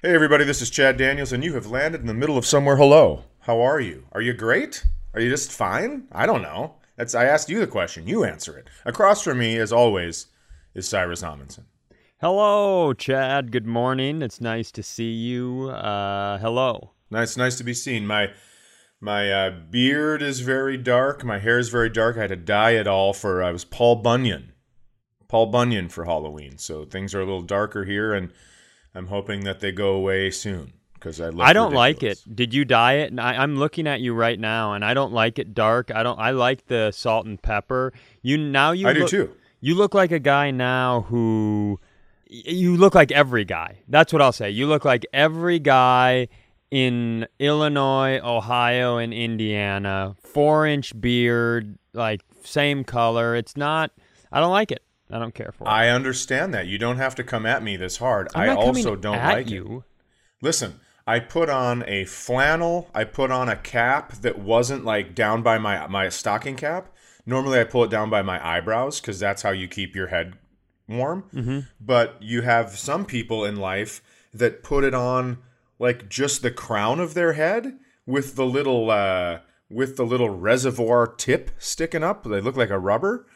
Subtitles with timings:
[0.00, 2.76] Hey, everybody, this is Chad Daniels, and you have landed in the middle of somewhere.
[2.76, 3.24] Hello.
[3.40, 4.04] How are you?
[4.12, 4.86] Are you great?
[5.12, 6.06] Are you just fine?
[6.12, 6.76] I don't know.
[6.94, 8.06] That's I asked you the question.
[8.06, 8.68] You answer it.
[8.84, 10.26] Across from me, as always,
[10.72, 11.64] is Cyrus Amundson.
[12.20, 13.52] Hello, Chad.
[13.52, 14.22] Good morning.
[14.22, 15.68] It's nice to see you.
[15.70, 16.90] Uh, hello.
[17.12, 18.08] Nice, nice to be seen.
[18.08, 18.32] My
[19.00, 21.24] my uh, beard is very dark.
[21.24, 22.16] My hair is very dark.
[22.16, 24.52] I had to dye it all for I was Paul Bunyan,
[25.28, 26.58] Paul Bunyan for Halloween.
[26.58, 28.32] So things are a little darker here, and
[28.96, 32.20] I'm hoping that they go away soon because I look I don't like it.
[32.34, 33.12] Did you dye it?
[33.12, 35.92] And I, I'm looking at you right now, and I don't like it dark.
[35.94, 36.18] I don't.
[36.18, 37.92] I like the salt and pepper.
[38.22, 38.88] You now you.
[38.88, 39.36] I do too.
[39.60, 41.78] You look like a guy now who.
[42.28, 43.80] You look like every guy.
[43.88, 44.50] That's what I'll say.
[44.50, 46.28] You look like every guy
[46.70, 50.14] in Illinois, Ohio, and Indiana.
[50.20, 53.34] Four inch beard, like same color.
[53.34, 53.90] It's not.
[54.30, 54.82] I don't like it.
[55.10, 55.70] I don't care for it.
[55.70, 56.66] I understand that.
[56.66, 58.30] You don't have to come at me this hard.
[58.32, 59.52] Coming also don't like it.
[59.52, 59.84] you.
[60.42, 62.90] Listen, I put on a flannel.
[62.94, 66.94] I put on a cap that wasn't like down by my my stocking cap.
[67.24, 70.34] Normally, I pull it down by my eyebrows because that's how you keep your head
[70.88, 71.24] warm.
[71.34, 71.60] Mm-hmm.
[71.80, 75.38] But you have some people in life that put it on
[75.78, 81.06] like just the crown of their head with the little uh, with the little reservoir
[81.06, 82.24] tip sticking up.
[82.24, 83.26] They look like a rubber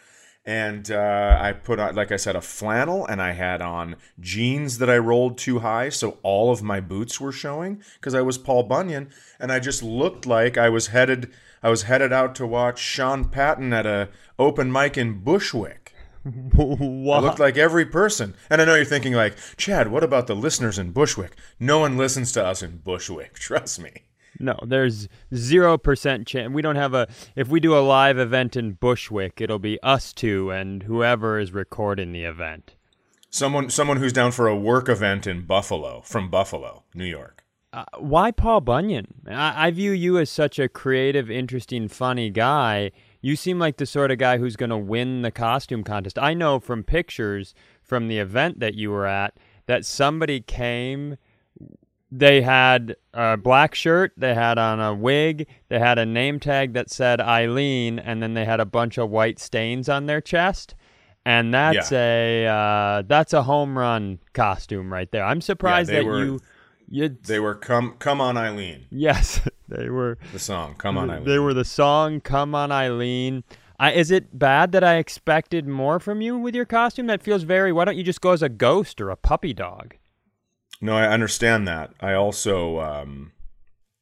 [0.45, 4.79] and uh, I put on, like I said, a flannel, and I had on jeans
[4.79, 8.39] that I rolled too high, so all of my boots were showing because I was
[8.39, 11.31] Paul Bunyan, and I just looked like I was headed,
[11.63, 14.09] I was headed out to watch Sean Patton at a
[14.39, 15.82] open mic in Bushwick.
[16.59, 20.37] I looked like every person, and I know you're thinking like, Chad, what about the
[20.37, 21.37] listeners in Bushwick?
[21.59, 23.35] No one listens to us in Bushwick.
[23.39, 24.05] Trust me.
[24.39, 26.53] No, there's zero percent chance.
[26.53, 27.09] We don't have a.
[27.37, 31.53] If we do a live event in Bushwick, it'll be us two and whoever is
[31.53, 32.75] recording the event.
[33.31, 37.45] Someone, someone who's down for a work event in Buffalo, from Buffalo, New York.
[37.73, 39.07] Uh, why Paul Bunyan?
[39.27, 42.91] I, I view you as such a creative, interesting, funny guy.
[43.23, 46.19] You seem like the sort of guy who's going to win the costume contest.
[46.19, 51.17] I know from pictures from the event that you were at that somebody came.
[52.11, 56.75] They had a black shirt, they had on a wig, they had a name tag
[56.75, 60.75] that said Eileen, and then they had a bunch of white stains on their chest.
[61.25, 65.25] And that's a uh, that's a home run costume right there.
[65.25, 66.41] I'm surprised they that were- you
[66.93, 68.87] you They were come, come on, Eileen.
[68.91, 70.19] Yes, they were.
[70.33, 71.27] The song, come on, Eileen.
[71.27, 73.45] They were the song "Come On, Eileen."
[73.81, 77.07] I, is it bad that I expected more from you with your costume?
[77.07, 77.73] That feels very.
[77.73, 79.97] Why don't you just go as a ghost or a puppy dog?
[80.83, 81.93] No, I understand that.
[82.01, 83.33] I also, um,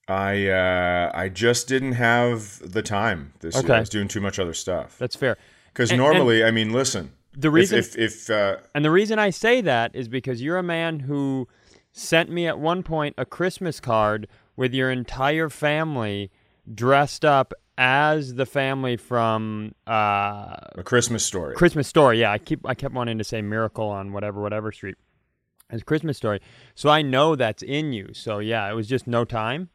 [0.09, 3.73] I, uh, I just didn't have the time this year.
[3.73, 4.99] I was doing too much other stuff.
[4.99, 5.39] That's fair.
[5.73, 7.13] Because and- normally, I mean, listen.
[7.33, 10.59] The if- reason- if, if, uh, And the reason I say that is because you're
[10.59, 11.47] a man who
[11.93, 16.31] sent me at one point a Christmas card with your entire family
[16.73, 21.55] dressed up as the family from uh, a Christmas story.
[21.55, 22.21] Christmas Story.
[22.21, 24.97] Yeah, I keep I kept wanting to say Miracle on whatever whatever street.
[25.71, 26.41] It's Christmas Story.
[26.75, 28.11] So I know that's in you.
[28.13, 29.71] So yeah, it was just no time.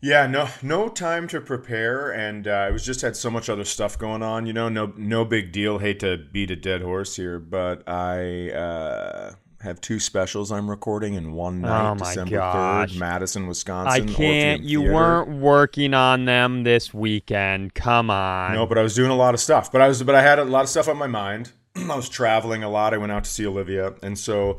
[0.00, 3.64] Yeah, no, no time to prepare, and uh, I was just had so much other
[3.64, 4.46] stuff going on.
[4.46, 5.78] You know, no, no big deal.
[5.78, 11.14] Hate to beat a dead horse here, but I uh, have two specials I'm recording
[11.14, 14.08] in one night, Oh my December third, Madison, Wisconsin.
[14.10, 14.62] I can't.
[14.62, 14.94] You Theater.
[14.94, 17.74] weren't working on them this weekend.
[17.74, 18.54] Come on.
[18.54, 19.70] No, but I was doing a lot of stuff.
[19.70, 21.52] But I was, but I had a lot of stuff on my mind.
[21.76, 22.92] I was traveling a lot.
[22.92, 24.58] I went out to see Olivia, and so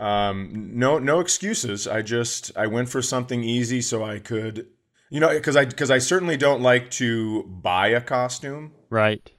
[0.00, 1.86] um, no, no excuses.
[1.86, 4.66] I just I went for something easy so I could,
[5.10, 8.72] you know, because I because I certainly don't like to buy a costume.
[8.90, 9.30] Right.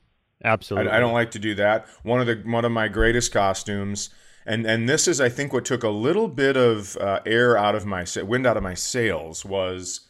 [0.44, 0.90] Absolutely.
[0.92, 1.86] I, I don't like to do that.
[2.04, 4.10] One of the one of my greatest costumes,
[4.46, 7.76] and and this is I think what took a little bit of uh, air out
[7.76, 10.02] of my wind out of my sails was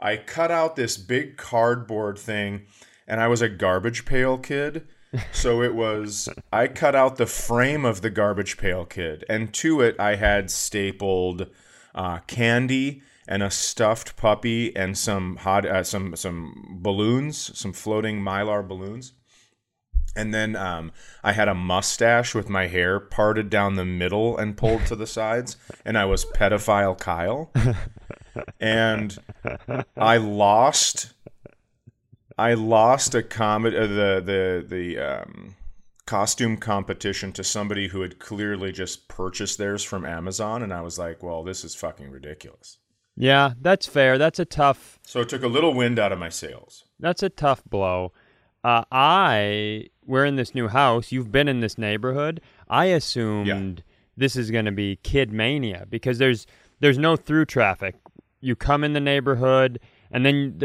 [0.00, 2.66] I cut out this big cardboard thing,
[3.06, 4.86] and I was a garbage pail kid.
[5.30, 9.80] So it was I cut out the frame of the garbage pail kid, and to
[9.80, 11.48] it I had stapled
[11.94, 18.20] uh, candy and a stuffed puppy and some hot uh, some some balloons, some floating
[18.20, 19.12] mylar balloons.
[20.14, 20.92] And then um,
[21.24, 25.06] I had a mustache with my hair parted down the middle and pulled to the
[25.06, 27.50] sides, and I was pedophile Kyle.
[28.60, 29.18] and
[29.96, 31.14] I lost.
[32.38, 35.56] I lost a comet uh, the the the um,
[36.06, 40.98] costume competition to somebody who had clearly just purchased theirs from Amazon, and I was
[40.98, 42.78] like, "Well, this is fucking ridiculous."
[43.16, 44.18] Yeah, that's fair.
[44.18, 44.98] That's a tough.
[45.02, 46.84] So it took a little wind out of my sails.
[46.98, 48.12] That's a tough blow.
[48.64, 51.12] Uh, I we're in this new house.
[51.12, 52.40] You've been in this neighborhood.
[52.68, 53.82] I assumed Yeah.
[54.16, 56.46] this is going to be kid mania because there's
[56.80, 57.94] there's no through traffic.
[58.40, 59.78] You come in the neighborhood,
[60.10, 60.58] and then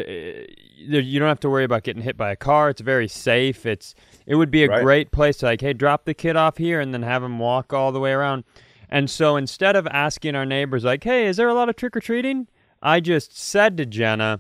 [0.77, 2.69] you don't have to worry about getting hit by a car.
[2.69, 3.65] It's very safe.
[3.65, 3.93] It's
[4.25, 4.83] it would be a Right.
[4.83, 7.73] great place to like, hey, drop the kid off here, and then have him walk
[7.73, 8.43] all the way around.
[8.89, 11.95] And so instead of asking our neighbors like, hey, is there a lot of trick
[11.95, 12.47] or treating?
[12.81, 14.39] I just said to Jenna,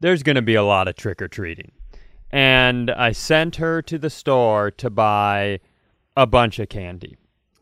[0.00, 1.72] there's going to be a lot of trick or treating.
[2.32, 5.60] And I sent her to the store to buy
[6.16, 7.16] a bunch of candy.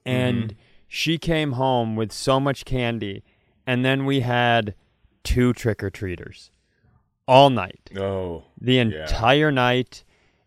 [0.07, 0.59] And mm-hmm.
[0.87, 3.25] she came home with so much candy.
[3.67, 4.75] And then we had
[5.25, 6.51] two trick or treaters
[7.27, 10.05] all night, Oh, the entire night.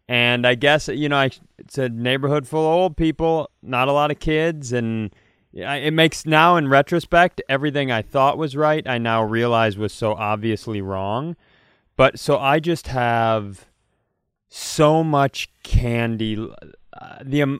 [0.08, 3.94] And I guess, you know, I, it's a neighborhood full of old people, not a
[3.94, 4.74] lot of kids.
[4.74, 5.16] And
[5.54, 10.14] it makes now, in retrospect, everything I thought was right, I now realize was so
[10.14, 11.38] obviously wrong.
[11.96, 13.66] But so I just have
[14.56, 16.38] so much candy.
[16.38, 17.60] Uh, the um,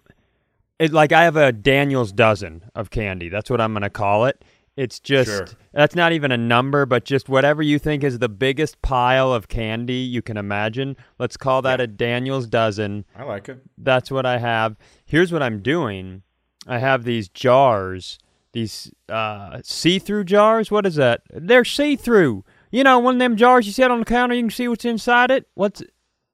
[0.78, 3.30] it like I have a Daniel's dozen of candy.
[3.30, 4.44] That's what I'm gonna call it.
[4.76, 5.48] It's just Sure.
[5.72, 9.48] that's not even a number, but just whatever you think is the biggest pile of
[9.48, 10.96] candy you can imagine.
[11.18, 13.06] Let's call that a Daniel's dozen.
[13.16, 13.60] I like it.
[13.78, 14.76] That's what I have.
[15.06, 16.22] Here's what I'm doing.
[16.68, 18.18] I have these jars,
[18.54, 20.72] these uh, see-through jars.
[20.72, 21.22] What is that?
[21.32, 22.44] They're see-through.
[22.72, 24.86] You know, one of them jars you set on the counter, you can see what's
[24.86, 25.48] inside it.
[25.54, 25.84] What's?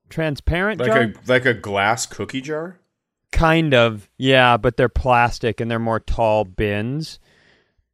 [0.09, 1.01] Transparent Like jar?
[1.01, 2.79] a like a glass cookie jar.
[3.31, 7.19] Kind of, yeah, but they're plastic and they're more tall bins.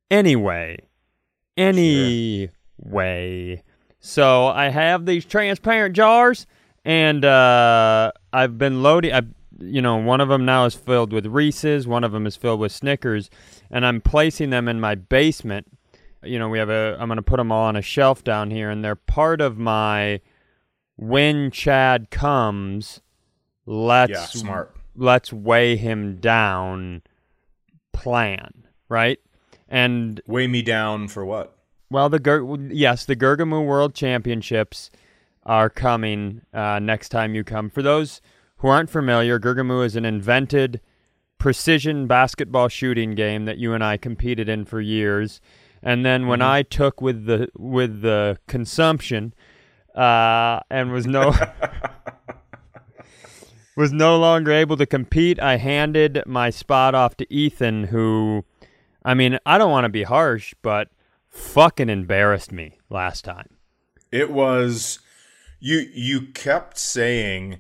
[0.10, 0.78] Anyway,
[1.58, 2.50] anyway,
[4.00, 6.46] so I have these transparent jars,
[6.84, 9.14] and uh, I've been loading.
[9.14, 9.22] I,
[9.60, 12.60] you know, one of them now is filled with Reese's, one of them is filled
[12.60, 13.30] with Snickers,
[13.72, 15.68] and I'm placing them in my basement.
[16.24, 16.98] You know, we have a.
[17.00, 19.58] I'm going to put them all on a shelf down here, and they're part of
[19.58, 20.22] my
[20.96, 23.02] when Chad comes.
[23.66, 24.76] Let's yeah, smart.
[24.96, 27.02] let's weigh him down
[27.94, 29.20] plan, right?
[29.68, 31.58] And Weigh me down for what?
[31.90, 34.92] well, the Gur- yes, the Gurgamu World Championships
[35.44, 37.70] are coming uh, next time you come.
[37.70, 38.22] For those
[38.58, 40.82] who aren't familiar, Gurgamu is an invented
[41.40, 45.42] precision basketball shooting game that you and I competed in for years.
[45.82, 49.34] And then when I took with the with the consumption
[49.96, 51.34] uh, and was no
[53.76, 58.46] was no longer able to compete, I handed my spot off to Ethan, who,
[59.04, 60.90] I mean, I don't want to be harsh, but
[61.30, 63.50] fucking embarrassed me last time.
[64.12, 65.00] It was
[65.60, 67.60] you you kept saying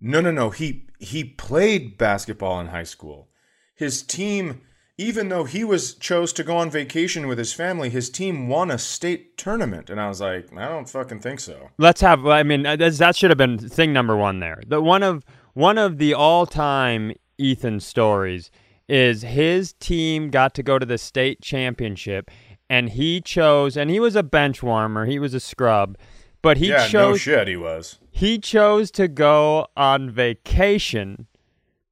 [0.00, 3.28] no no no he he played basketball in high school.
[3.74, 4.62] His team
[4.98, 8.68] even though he was chose to go on vacation with his family, his team won
[8.70, 11.70] a state tournament and I was like, I don't fucking think so.
[11.78, 12.26] Let's have.
[12.26, 14.60] I mean, uh, that should have been thing number one there.
[14.66, 18.50] The one of one of the all-time Ethan stories
[18.88, 22.30] is his team got to go to the state championship,
[22.68, 25.96] and he chose, and he was a bench warmer, he was a scrub,
[26.42, 27.98] but he yeah, no chose shit he was.
[28.10, 31.26] he chose to go on vacation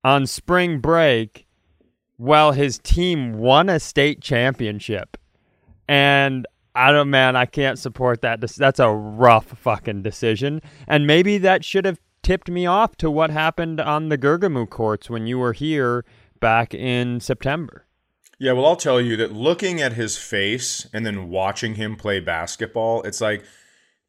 [0.03, 1.46] on spring break
[2.17, 5.17] while his team won a state championship.
[5.89, 8.41] And I don't, man, I can't support that.
[8.41, 10.61] That's a rough fucking decision.
[10.87, 15.09] And maybe that should have tipped me off to what happened on the Gurgamu courts
[15.09, 16.05] when you were here
[16.41, 17.87] back in September.
[18.39, 22.21] Yeah, well, I'll tell you that looking at his face and then watching him play
[22.21, 23.45] basketball, it's like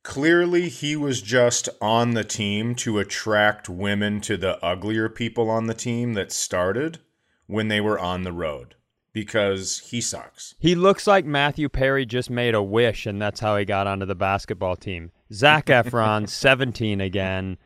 [0.03, 5.67] clearly he was just on the team to attract women to the uglier people on
[5.67, 6.99] the team that started
[7.47, 8.75] when they were on the road
[9.13, 10.53] because he sucks.
[10.59, 14.05] He looks like Matthew Perry just made a wish, and that's how he got onto
[14.05, 15.11] the basketball team.
[15.33, 17.57] Zac Efron, 17 again.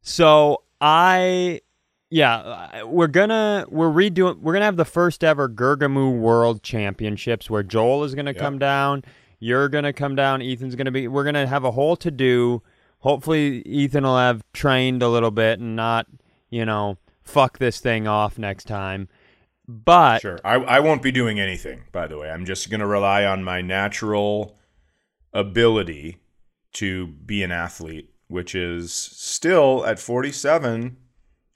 [0.00, 1.60] So I,
[2.08, 4.40] yeah, we're gonna we're redoing.
[4.40, 9.04] We're gonna have the first ever Gurgamu World Championships where Joel is gonna come down.
[9.40, 10.40] You're gonna come down.
[10.40, 11.06] Ethan's gonna be.
[11.06, 12.62] We're gonna have a whole to do.
[13.00, 16.06] Hopefully, Ethan will have trained a little bit and not,
[16.50, 19.08] you know, fuck this thing off next time.
[19.68, 20.40] But Sure.
[20.44, 22.30] I, I won't be doing anything, by the way.
[22.30, 24.58] I'm just going to rely on my natural
[25.32, 26.18] ability
[26.74, 30.96] to be an athlete, which is still at 47,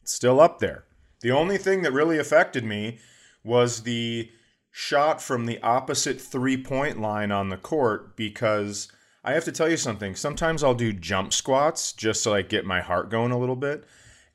[0.05, 0.85] still up there.
[1.21, 2.99] The only thing that really affected me
[3.43, 4.31] was the
[4.71, 8.93] shot from the opposite three point line on the court because
[9.25, 10.15] I have to tell you something.
[10.15, 13.85] Sometimes I'll do jump squats just to like get my heart going a little bit.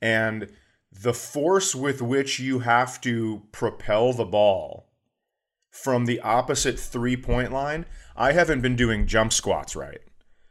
[0.02, 0.52] And
[1.02, 4.88] the force with which you have to propel the ball
[5.72, 10.02] from the opposite three point line, I haven't been doing jump squats right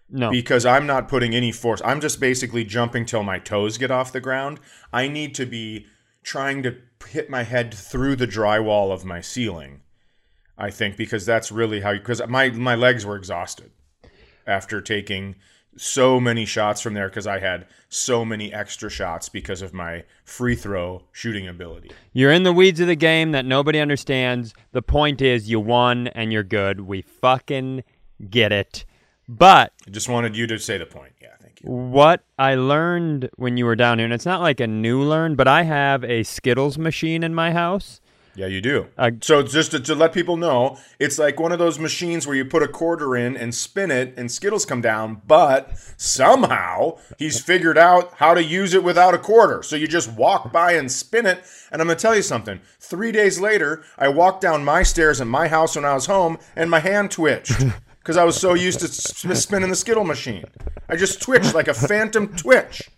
[0.08, 0.30] no.
[0.30, 1.80] because I'm not putting any force.
[1.84, 4.58] I'm just basically jumping till my toes get off the ground.
[4.92, 5.86] I need to be
[6.22, 6.76] trying to
[7.06, 9.82] hit my head through the drywall of my ceiling.
[10.58, 13.70] I think because that's really how because my my legs were exhausted
[14.46, 15.36] after taking
[15.76, 20.04] so many shots from there because I had so many extra shots because of my
[20.24, 21.90] free throw shooting ability.
[22.12, 24.54] You're in the weeds of the game that nobody understands.
[24.72, 26.80] The point is you won and you're good.
[26.80, 27.84] We fucking
[28.28, 28.84] get it.
[29.28, 31.12] But I just wanted you to say the point.
[31.22, 31.70] Yeah, thank you.
[31.70, 35.36] what I learned when you were down here, and it's not like a new learn,
[35.36, 37.99] but I have a Skittles machine in my house.
[38.34, 38.86] Yeah, you do.
[38.96, 42.36] Uh, so just to, to let people know, it's like one of those machines where
[42.36, 45.22] you put a quarter in and spin it, and Skittles come down.
[45.26, 49.62] But somehow he's figured out how to use it without a quarter.
[49.62, 51.42] So you just walk by and spin it.
[51.72, 52.60] And I'm gonna tell you something.
[52.78, 56.38] Three days later, I walked down my stairs in my house when I was home,
[56.54, 57.52] and my hand twitched
[57.98, 60.44] because I was so used to sp- spinning the Skittle machine.
[60.88, 62.90] I just twitched like a phantom twitch.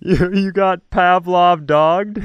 [0.00, 2.22] You, you got Pavlov dogged?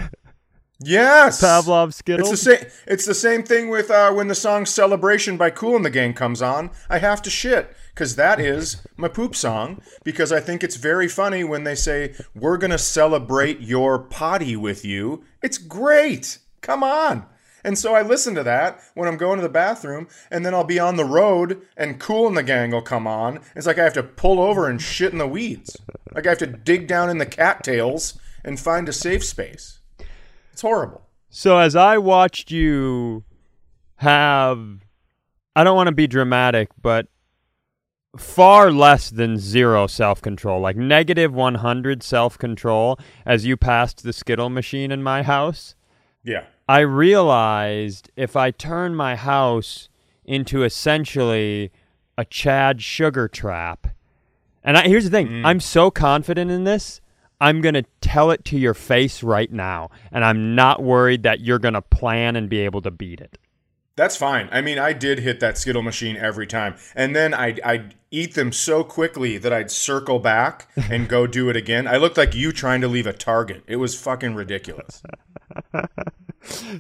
[0.81, 2.31] Yes, Pavlov Skittles?
[2.31, 2.71] It's the same.
[2.87, 6.13] It's the same thing with uh, when the song "Celebration" by Kool & the Gang
[6.13, 6.71] comes on.
[6.89, 9.81] I have to shit because that is my poop song.
[10.05, 14.85] Because I think it's very funny when they say we're gonna celebrate your potty with
[14.85, 15.25] you.
[15.41, 16.37] It's great.
[16.61, 17.25] Come on.
[17.61, 20.63] And so I listen to that when I'm going to the bathroom, and then I'll
[20.63, 23.41] be on the road, and Kool & the Gang will come on.
[23.53, 25.75] It's like I have to pull over and shit in the weeds.
[26.13, 29.78] Like I have to dig down in the cattails and find a safe space.
[30.59, 31.07] It's horrible.
[31.29, 33.23] So as I watched you
[33.95, 34.59] have
[35.55, 37.07] I don't want to be dramatic, but
[38.17, 44.91] far less than zero self-control, like negative 100 self-control as you passed the Skittle machine
[44.91, 45.75] in my house.
[46.25, 46.43] Yeah.
[46.67, 49.87] I realized if I turn my house
[50.25, 51.71] into essentially
[52.17, 53.87] a Chad sugar trap.
[54.61, 55.45] And I, here's the thing, mm.
[55.45, 56.99] I'm so confident in this.
[57.39, 61.41] I'm going to tell it to your face right now, and I'm not worried that
[61.41, 63.37] you're going to plan and be able to beat it.
[63.95, 64.49] That's fine.
[64.51, 66.75] I mean, I did hit that Skittle machine every time.
[66.95, 71.49] And then I'd, I'd eat them so quickly that I'd circle back and go do
[71.49, 71.85] it again.
[71.85, 73.63] I looked like you trying to leave a target.
[73.67, 75.03] It was fucking ridiculous.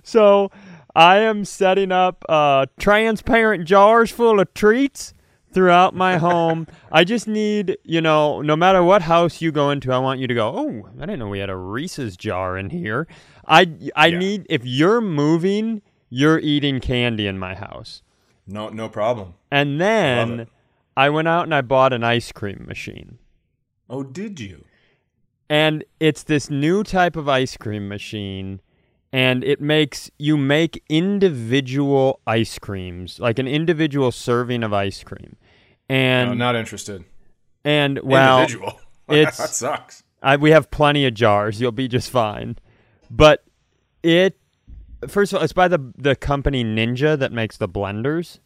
[0.03, 0.51] So
[0.95, 5.13] I am setting up uh, transparent jars full of treats
[5.51, 6.67] throughout my home.
[6.91, 10.27] I just need, you know, no matter what house you go into, I want you
[10.27, 13.07] to go, oh, I didn't know we had a Reese's jar in here.
[13.47, 14.19] I, I Yeah.
[14.19, 18.01] need, if you're moving, you're eating candy in my house.
[18.47, 19.33] No, no problem.
[19.51, 20.47] And then.
[20.97, 23.19] I went out and I bought an ice cream machine.
[23.89, 24.65] Oh, did you?
[25.49, 28.59] and it's this new type of ice cream machine
[29.11, 35.35] and it makes you make individual ice creams like an individual serving of ice cream
[35.89, 37.03] And No, not interested.
[37.63, 38.79] and well Individual.
[39.09, 40.03] it's- that sucks.
[40.21, 42.57] I, we have plenty of jars you'll be just fine
[43.09, 43.43] but
[44.03, 44.37] it
[45.07, 48.39] first of all it's by the the company ninja that makes the blenders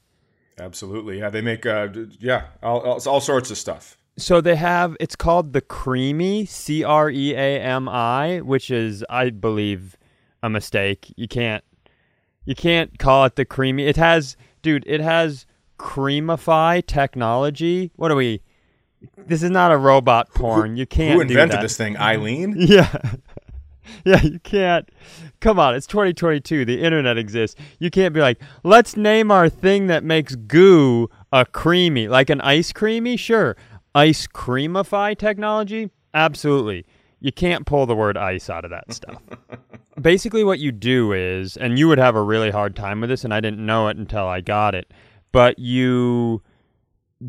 [0.60, 1.18] Absolutely.
[1.18, 1.88] Yeah, they make, uh,
[2.20, 3.98] yeah, all, all, all sorts of stuff.
[4.18, 9.04] So they have it's called the Creami C R E A M I, which is
[9.10, 9.98] I believe
[10.44, 11.12] a mistake.
[11.16, 11.64] You can't
[12.46, 13.88] you can't call it the Creami.
[13.88, 15.48] It has dude, it has
[15.80, 17.92] Creamify technology.
[17.96, 18.42] What are we?
[19.18, 20.78] This is not a robot porn.
[20.78, 21.98] You can't Who invented this thing?
[21.98, 22.56] Eileen?
[22.58, 22.96] Yeah.
[24.06, 24.88] Yeah, you can't.
[25.42, 26.64] Come on, it's 2022.
[26.64, 27.60] The internet exists.
[27.80, 32.40] You can't be like, let's name our thing that makes goo a creamy, like an
[32.42, 33.18] ice creamy.
[33.18, 33.58] Sure,
[33.94, 35.90] ice creamify technology.
[36.14, 36.86] Absolutely,
[37.24, 39.22] you can't pull the word ice out of that stuff.
[40.00, 43.24] Basically, what you do is, and you would have a really hard time with this,
[43.24, 44.92] and I didn't know it until I got it.
[45.32, 46.44] But you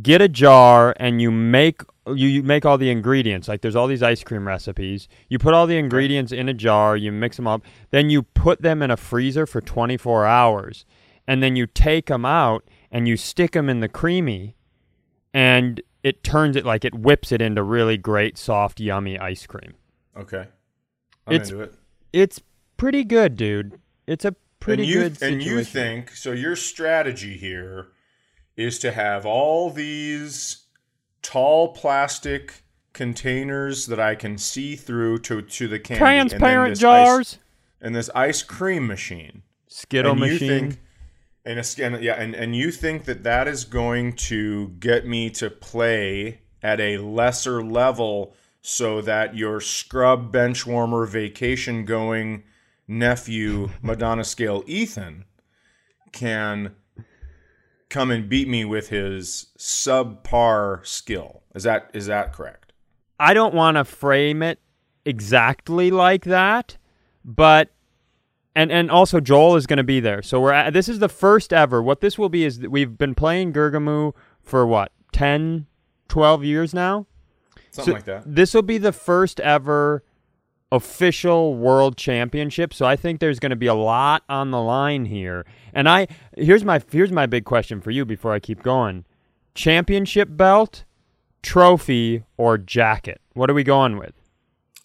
[0.03, 3.87] get a jar and you make you, you make all the ingredients like there's all
[3.87, 7.47] these ice cream recipes you put all the ingredients in a jar you mix them
[7.47, 10.85] up then you put them in a freezer for 24 hours
[11.29, 14.55] and then you take them out and you stick them in the Creami
[15.33, 19.75] and it turns it like it whips it into really great soft yummy ice cream
[20.16, 20.47] Okay.
[21.26, 21.75] I'm It's- into it.
[22.12, 22.40] it's
[22.76, 25.35] pretty good dude It's a pretty and you, good situation.
[25.35, 26.33] And you think so?
[26.33, 27.88] Your strategy here
[28.56, 30.66] is to have all these
[31.23, 37.18] tall plastic containers that I can see through to to the candy, transparent and jars,
[37.35, 37.38] ice,
[37.80, 40.71] and this ice cream machine, Skittle and machine.
[40.71, 40.80] Think,
[41.44, 45.28] and, a, and yeah, and, and you think that that is going to get me
[45.30, 48.35] to play at a lesser level
[48.66, 52.42] so that your scrub bench warmer vacation going
[52.88, 55.26] nephew Madonna scale Ethan
[56.12, 56.75] can
[57.90, 61.42] come and beat me with his subpar skill.
[61.54, 62.73] Is that is that correct?
[63.21, 64.61] I don't want to frame it
[65.04, 66.78] exactly like that,
[67.23, 67.68] but
[68.56, 70.23] and and also Joel is going to be there.
[70.23, 71.83] So we're at, this is the first ever.
[71.83, 75.66] What this will be is we've been playing Gurgamu for what 10,
[76.09, 77.06] 12 years now.
[77.75, 78.23] Something So like that.
[78.25, 80.04] This will be the first ever
[80.71, 82.73] official world championship.
[82.73, 85.45] So I think there's going to be a lot on the line here.
[85.73, 89.04] And I here's my here's my big question for you before I keep going.
[89.54, 90.85] Championship belt,
[91.43, 93.21] trophy or jacket?
[93.33, 94.14] What are we going with?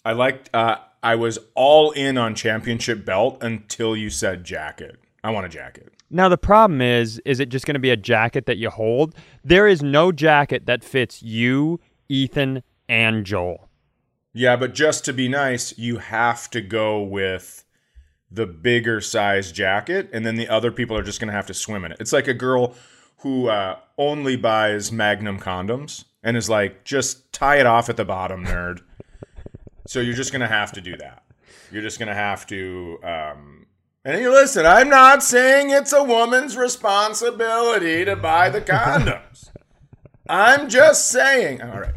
[0.04, 4.98] I liked uh I was all in on championship belt until you said jacket.
[5.22, 5.92] I want a jacket.
[6.10, 9.14] Now the problem is is it just going to be a jacket that you hold?
[9.44, 13.68] There is no jacket that fits you, Ethan, and Joel.
[14.34, 17.64] Yeah, but just to be nice, you have to go with
[18.30, 21.54] the bigger size jacket, and then the other people are just going to have to
[21.54, 21.98] swim in it.
[22.00, 22.74] It's like a girl
[23.18, 28.04] who uh, only buys Magnum condoms and is like, just tie it off at the
[28.04, 28.80] bottom, nerd.
[29.86, 31.24] so you're just going to have to do that.
[31.72, 32.98] You're just going to have to.
[33.02, 33.66] Um,
[34.04, 39.50] and you listen, I'm not saying it's a woman's responsibility to buy the condoms.
[40.28, 41.60] I'm just saying.
[41.60, 41.94] All right.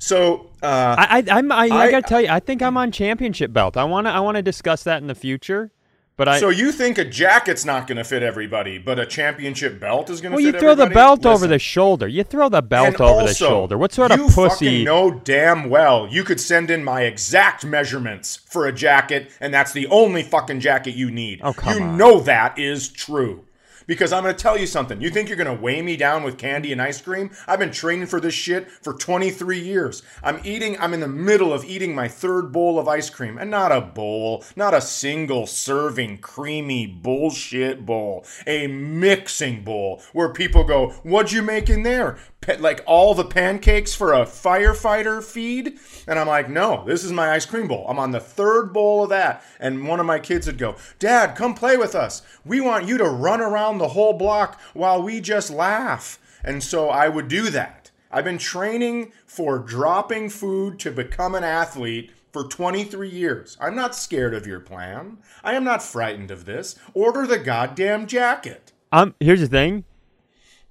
[0.00, 3.52] So uh, I, I I'm I, I, gotta tell you, I think I'm on championship
[3.52, 3.76] belt.
[3.76, 5.70] I wanna I wanna discuss that in the future.
[6.16, 9.80] But I So you think a jacket's not going to fit everybody, but a championship
[9.80, 10.94] belt is going to well, you throw the everybody?
[10.94, 12.06] belt over the shoulder.
[12.06, 13.78] You throw the belt over the shoulder.
[13.78, 14.66] What sort of pussy?
[14.66, 19.54] fucking know damn well you could send in my exact measurements for a jacket, and
[19.54, 21.40] that's the only fucking jacket you need.
[21.42, 21.96] Oh, come you on.
[21.96, 23.46] know that is true.
[23.90, 25.00] Because I'm going to tell you something.
[25.00, 27.32] You think you're going to weigh me down with candy and ice cream?
[27.48, 30.04] I've been training for this shit for 23 years.
[30.22, 33.36] I'm eating, I'm in the middle of eating my third bowl of ice cream.
[33.36, 38.24] And not a bowl, not a single serving Creami bullshit bowl.
[38.46, 42.16] A mixing bowl where people go, What'd you make in there?
[42.58, 45.78] Like all the pancakes for a firefighter feed?
[46.08, 47.86] And I'm like, No, this is my ice cream bowl.
[47.88, 49.44] I'm on the third bowl of that.
[49.58, 52.22] And one of my kids would go, Dad, come play with us.
[52.44, 56.18] We want you to run around the whole block while we just laugh.
[56.42, 57.90] And so I would do that.
[58.10, 63.56] I've been training for dropping food to become an athlete for 23 years.
[63.60, 65.18] I'm not scared of your plan.
[65.44, 66.76] I am not frightened of this.
[66.94, 68.72] Order the goddamn jacket.
[68.92, 69.84] Um, here's the thing.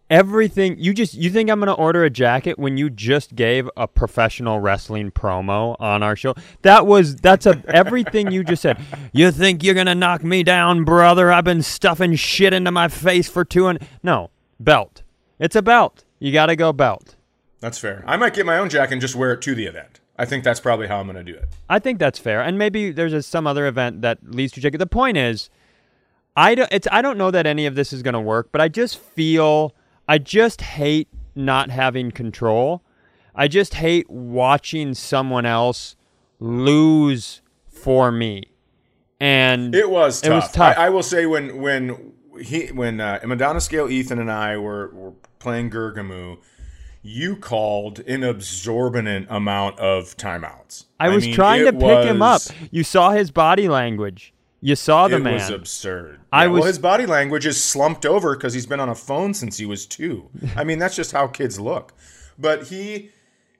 [0.09, 3.87] Everything you just you think I'm gonna order a jacket when you just gave a
[3.87, 6.33] professional wrestling promo on our show?
[6.63, 8.79] That was that's a everything you just said.
[9.13, 11.31] You think you're gonna knock me down, brother?
[11.31, 15.03] I've been stuffing shit into my face for two and no belt.
[15.37, 16.05] It's a belt.
[16.17, 17.15] You gotta go belt.
[17.59, 18.03] That's fair.
[18.07, 19.99] I might get my own jacket and just wear it to the event.
[20.17, 21.47] I think that's probably how I'm going to do it.
[21.69, 24.77] I think that's fair, and maybe there's a, some other event that leads to jacket.
[24.79, 25.49] The point is,
[26.35, 26.71] I don't.
[26.73, 28.97] It's I don't know that any of this is going to work, but I just
[28.97, 29.73] feel
[30.09, 32.81] I just hate not having control.
[33.35, 35.95] I just hate watching someone else
[36.39, 38.43] lose for me,
[39.19, 40.43] and It was It tough.
[40.43, 40.77] was tough.
[40.77, 44.89] I, I will say when when he when uh, Madonna Scale Ethan and I were,
[44.93, 46.37] were playing Gurgamu,
[47.03, 50.85] you called an absorbent amount of timeouts.
[50.99, 52.41] I was mean, trying to it pick him up.
[52.71, 54.33] You saw his body language.
[54.61, 55.33] You saw the it man.
[55.35, 56.19] was absurd.
[56.33, 58.95] I Yeah, was- well, his body language is slumped over because he's been on a
[58.95, 60.29] phone since he was two.
[60.55, 61.93] I mean, that's just how kids look.
[62.37, 63.11] But he,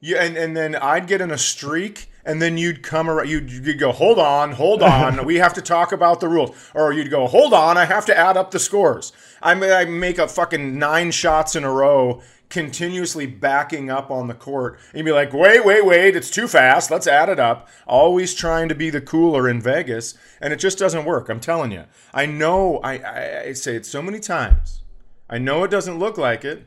[0.02, 3.30] you, and and then I'd get in a streak, and then you'd come around.
[3.30, 5.26] You'd, you'd go, hold on, hold on.
[5.32, 6.56] we have to talk about the rules.
[6.74, 9.12] Or you'd go, hold on, I have to add up the scores.
[9.42, 12.22] I may I make a fucking nine shots in a row.
[12.50, 16.16] Continuously backing up on the court, and be like, "Wait, wait, wait!
[16.16, 16.90] It's too fast.
[16.90, 20.80] Let's add it up." Always trying to be the cooler in Vegas, and it just
[20.80, 21.30] doesn't work.
[21.30, 21.86] I'm telling you.
[22.14, 22.80] I know.
[22.80, 24.82] I, I, I say it so many times.
[25.30, 26.66] I know it doesn't look like it,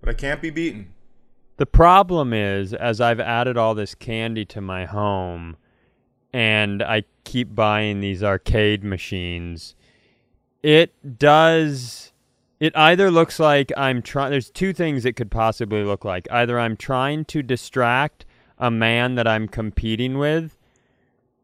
[0.00, 0.92] but I can't be beaten.
[1.56, 5.56] The problem is, as I've added all this candy to my home
[6.32, 9.76] and I keep buying these arcade machines,
[10.62, 12.11] it does.
[12.62, 14.30] It either looks like I'm trying.
[14.30, 16.28] There's two things it could possibly look like.
[16.30, 18.24] Either I'm trying to distract
[18.56, 20.56] a man that I'm competing with,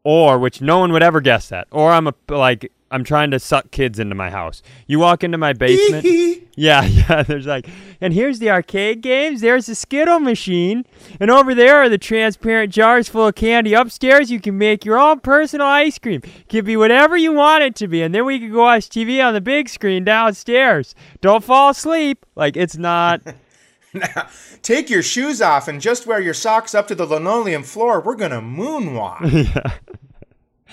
[0.05, 3.39] or which no one would ever guess that, or I'm a, like I'm trying to
[3.39, 4.63] suck kids into my house.
[4.87, 6.05] You walk into my basement.
[6.55, 7.23] yeah, yeah.
[7.23, 7.67] There's like,
[8.01, 9.41] and here's the arcade games.
[9.41, 10.85] There's the Skittle machine,
[11.19, 13.73] and over there are the transparent jars full of candy.
[13.73, 16.21] Upstairs, you can make your own personal ice cream.
[16.23, 18.89] It can be whatever you want it to be, and then we can go watch
[18.89, 20.95] TV on the big screen downstairs.
[21.21, 22.25] Don't fall asleep.
[22.35, 23.21] Like it's not.
[23.93, 24.27] now,
[24.61, 28.01] take your shoes off and just wear your socks up to the linoleum floor.
[28.01, 29.53] We're gonna moonwalk.
[29.53, 29.73] yeah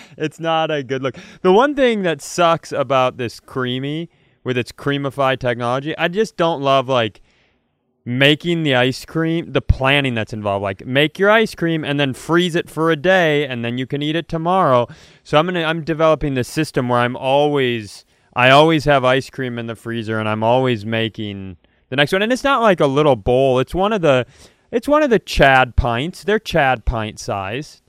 [0.19, 1.17] it's not a good look.
[1.43, 4.09] The one thing that sucks about this Creami
[4.45, 7.21] with its creamified technology, I just don't love like
[8.07, 10.63] making the ice cream, the planning that's involved.
[10.63, 13.87] Like make your ice cream and then freeze it for a day and then you
[13.87, 14.87] can eat it tomorrow.
[15.25, 18.05] So I'm gonna I'm developing this system where I'm always
[18.35, 21.57] I always have ice cream in the freezer and I'm always making
[21.89, 22.23] the next one.
[22.23, 23.59] And it's not like a little bowl.
[23.59, 24.25] It's one of the
[24.71, 26.23] it's one of the Chad pints.
[26.23, 27.83] They're Chad pint size.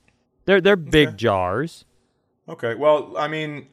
[0.46, 1.18] They're they're big okay.
[1.18, 1.86] jars.
[2.50, 2.76] Okay.
[2.76, 3.68] Well, I mean,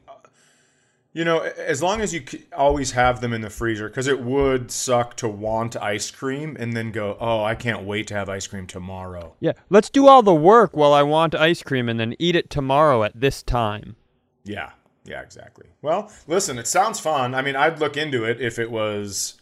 [1.13, 2.23] you know, as long as you
[2.55, 6.73] always have them in the freezer, because it would suck to want ice cream and
[6.73, 9.33] then go, oh, I can't wait to have ice cream tomorrow.
[9.39, 9.53] Yeah.
[9.69, 13.03] Let's do all the work while I want ice cream and then eat it tomorrow
[13.03, 13.95] at this time.
[14.43, 14.71] Yeah.
[15.05, 15.67] Yeah, exactly.
[15.81, 17.33] Well, listen, it sounds fun.
[17.35, 19.39] I mean, I'd look into it if it was,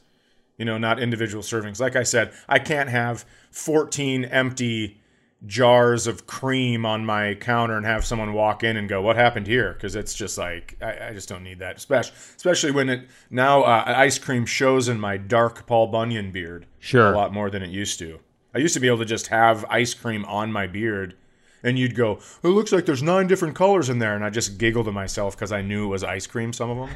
[0.58, 1.80] you know, not individual servings.
[1.80, 5.02] Like I said, I can't have 14 empty
[5.46, 9.48] jars of cream on my counter and have someone walk in and go, "What happened
[9.48, 13.08] here?" Because it's just like I, I, just don't need that, especially especially when it
[13.30, 16.66] now uh, ice cream shows in my dark Paul Bunyan beard.
[16.80, 18.20] Sure, a lot more than it used to.
[18.56, 21.16] I used to be able to just have ice cream on my beard,
[21.64, 24.58] and you'd go, "It looks like there's nine different colors in there," and I just
[24.58, 26.54] giggled to myself because I knew it was ice cream.
[26.54, 26.96] Some of them.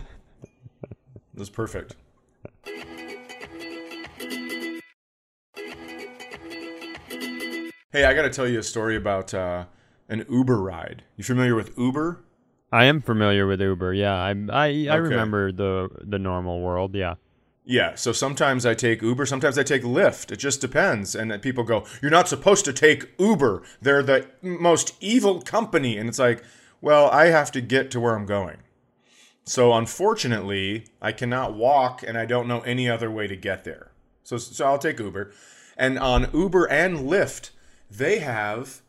[0.84, 1.96] it was perfect.
[7.94, 9.64] Hey, I got to tell you a story about uh,
[10.10, 11.04] an Uber ride.
[11.16, 12.22] You familiar with Uber?
[12.70, 13.94] I am familiar with Uber.
[13.94, 14.98] Yeah, I I, I okay.
[14.98, 16.96] remember the the normal world.
[16.96, 17.16] Yeah.
[17.64, 20.32] Yeah, so sometimes I take Uber, sometimes I take Lyft.
[20.32, 21.16] It just depends.
[21.16, 23.64] And people go, "You're not supposed to take Uber.
[23.82, 26.44] They're the most evil company." And it's like,
[26.82, 28.58] "Well, I have to get to where I'm going."
[29.46, 33.92] So unfortunately, I cannot walk and I don't know any other way to get there.
[34.24, 35.32] So so I'll take Uber.
[35.78, 37.52] And on Uber and Lyft,
[37.90, 38.82] they have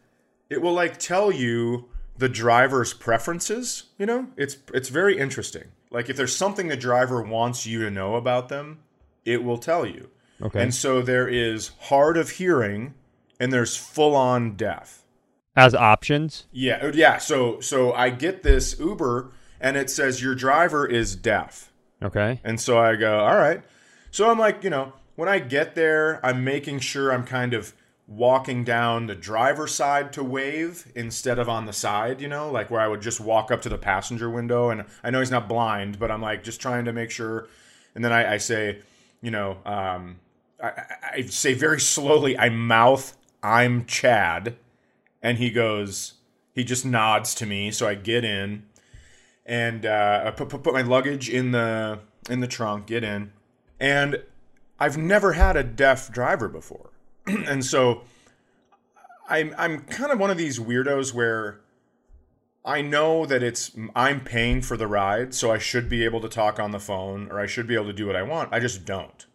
[0.51, 4.29] it will like tell you the driver's preferences, you know?
[4.37, 5.65] It's it's very interesting.
[5.91, 8.81] Like if there's something the driver wants you to know about them,
[9.25, 10.11] it will tell you.
[10.41, 10.63] Okay.
[10.63, 12.95] And so there is hard of hearing
[13.41, 15.03] and there's full on deaf.
[15.57, 16.47] As options?
[16.53, 17.19] Yeah, uh, yeah.
[17.19, 21.73] So so I get this Uber and it says your driver is deaf.
[22.03, 22.41] Okay.
[22.45, 23.63] And so I go, "All right."
[24.11, 27.75] So I'm like, you know, when I get there, I'm making sure I'm kind of
[28.09, 32.71] walking down the driver's side to wave instead of on the side, you know, like
[32.71, 34.71] where I would just walk up to the passenger window.
[34.71, 37.49] And I know he's not blind, but I'm like just trying to make sure.
[37.95, 38.81] And then I, I say,
[39.21, 40.21] you know, um,
[40.63, 40.73] I,
[41.13, 44.57] I say very slowly, I mouth, I'm Chad.
[45.23, 46.15] And he goes,
[46.55, 47.71] he just nods to me.
[47.71, 48.63] So I get in
[49.45, 53.33] and uh, I put, put, put my luggage in the in the trunk, get in.
[53.79, 54.23] And
[54.79, 56.91] I've never had a deaf driver before.
[57.47, 58.03] and so
[59.29, 61.61] I'm I'm kind of one of these weirdos where
[62.65, 66.29] I know that it's I'm paying for the ride, so I should be able to
[66.29, 68.53] talk on the phone or I should be able to do what I want.
[68.53, 69.27] I just don't.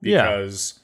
[0.00, 0.80] Because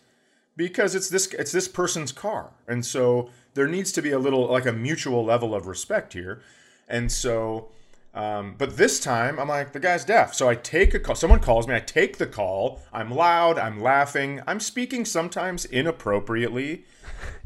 [0.56, 0.66] yeah.
[0.66, 2.52] because it's this it's this person's car.
[2.66, 6.42] And so there needs to be a little like a mutual level of respect here.
[6.88, 7.70] And so
[8.18, 10.34] um, but this time, I'm like, the guy's deaf.
[10.34, 11.14] So I take a call.
[11.14, 11.76] Someone calls me.
[11.76, 12.82] I take the call.
[12.92, 13.60] I'm loud.
[13.60, 14.42] I'm laughing.
[14.44, 16.84] I'm speaking sometimes inappropriately.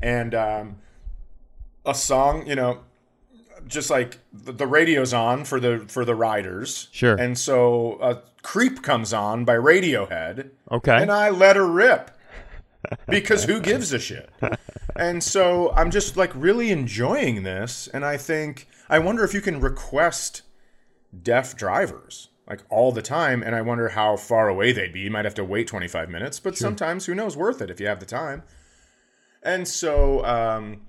[0.01, 0.77] And um,
[1.85, 2.85] a song, you know,
[3.67, 6.89] just like the radio's on for the for the riders.
[6.91, 7.17] Sure.
[7.17, 10.53] And so a creep comes on by Radiohead.
[10.71, 11.03] Okay.
[11.03, 12.17] And I let her rip
[13.09, 14.31] because who gives a shit?
[14.97, 19.43] And so I'm just like really enjoying this, and I think I wonder if you
[19.43, 20.43] can request
[21.21, 25.01] deaf drivers like all the time and i wonder how far away they'd be.
[25.01, 26.67] You might have to wait 25 minutes but sure.
[26.67, 28.43] sometimes who knows worth it if you have the time.
[29.43, 30.83] And so um,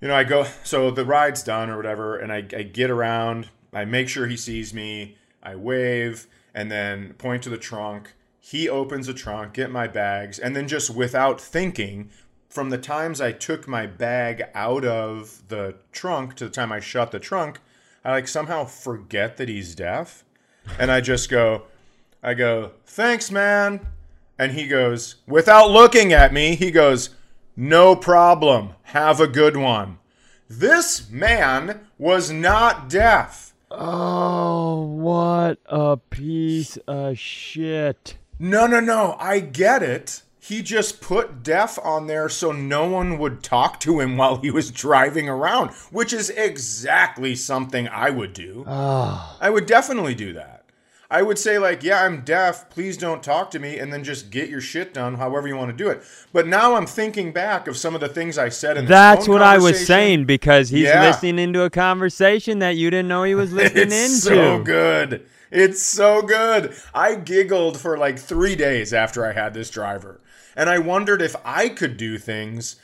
[0.00, 3.48] you know i go so the ride's done or whatever and I, I get around
[3.72, 8.14] i make sure he sees me i wave and then point to the trunk.
[8.38, 12.10] He opens the trunk get my bags and then just without thinking
[12.48, 16.80] from the times i took my bag out of the trunk to the time i
[16.80, 17.60] shut the trunk
[18.04, 20.24] I like somehow forget that he's deaf,
[20.78, 21.62] and I just go,
[22.22, 23.86] I go, thanks, man,
[24.38, 27.10] and he goes, without looking at me, he goes,
[27.56, 29.98] no problem, have a good one.
[30.48, 33.54] This man was not deaf.
[33.70, 38.16] Oh, what a piece of shit.
[38.38, 39.16] No, no, no.
[39.18, 40.22] I get it.
[40.44, 44.50] He just put deaf on there so no one would talk to him while he
[44.50, 48.64] was driving around, which is exactly something I would do.
[48.66, 49.36] Oh.
[49.40, 50.64] I would definitely do that.
[51.08, 52.68] I would say like, yeah, I'm deaf.
[52.70, 55.70] Please don't talk to me, and then just get your shit done, however you want
[55.70, 56.02] to do it.
[56.32, 59.42] But now I'm thinking back of some of the things I said in That's what
[59.42, 61.02] I was saying because he's Yeah.
[61.06, 64.36] listening into a conversation that you didn't know he was listening It's into.
[64.36, 65.24] so good.
[65.52, 66.74] It's so good.
[66.94, 70.18] I giggled for like three days after I had this driver,
[70.56, 72.76] and I wondered if I could do things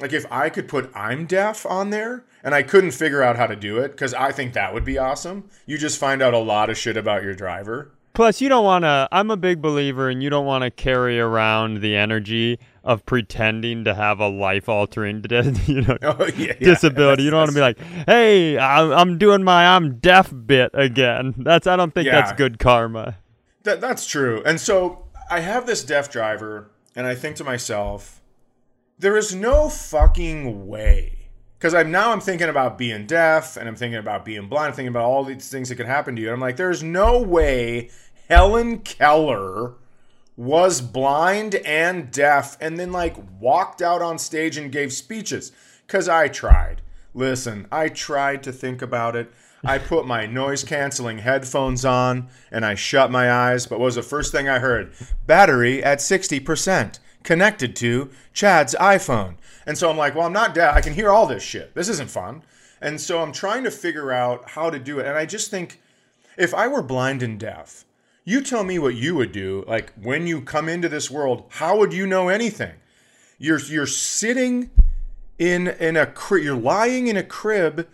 [0.00, 3.46] like if I could put "I'm deaf" on there, and I couldn't figure out how
[3.46, 5.50] to do it because I think that would be awesome.
[5.66, 7.90] You just find out a lot of shit about your driver.
[8.12, 9.08] Plus, you don't want to.
[9.12, 13.84] I'm a big believer, and you don't want to carry around the energy of pretending
[13.84, 15.24] to have a life-altering,
[15.66, 16.54] you know, Oh yeah, yeah.
[16.60, 17.22] disability.
[17.22, 21.34] You don't want to be like, "Hey, I'm, I'm doing my I'm deaf bit again."
[21.38, 23.16] That's I don't think that's good karma.
[23.64, 24.42] That that's true.
[24.44, 28.20] And so I have this deaf driver, and I think to myself,
[28.98, 31.16] there is no fucking way.
[31.58, 34.74] Because I'm now I'm thinking about being deaf, and I'm thinking about being blind, I'm
[34.74, 36.28] thinking about all these things that could happen to you.
[36.28, 37.90] And I'm like, there's no way
[38.28, 39.74] Helen Keller
[40.36, 45.52] was blind and deaf, and then like walked out on stage and gave speeches.
[45.86, 46.80] Because I tried.
[47.12, 49.30] Listen, I tried to think about it.
[49.64, 53.94] I put my noise canceling headphones on and I shut my eyes, but what was
[53.96, 54.92] the first thing I heard?
[55.26, 59.34] Battery at 60%, connected to Chad's iPhone.
[59.66, 60.74] And so I'm like, well, I'm not deaf.
[60.74, 61.74] I can hear all this shit.
[61.74, 62.42] This isn't fun.
[62.80, 65.06] And so I'm trying to figure out how to do it.
[65.06, 65.80] And I just think
[66.38, 67.84] if I were blind and deaf,
[68.24, 69.64] you tell me what you would do.
[69.66, 72.74] Like when you come into this world, how would you know anything?
[73.38, 74.70] You're you're sitting
[75.38, 76.44] in in a crib.
[76.44, 77.88] You're lying in a crib,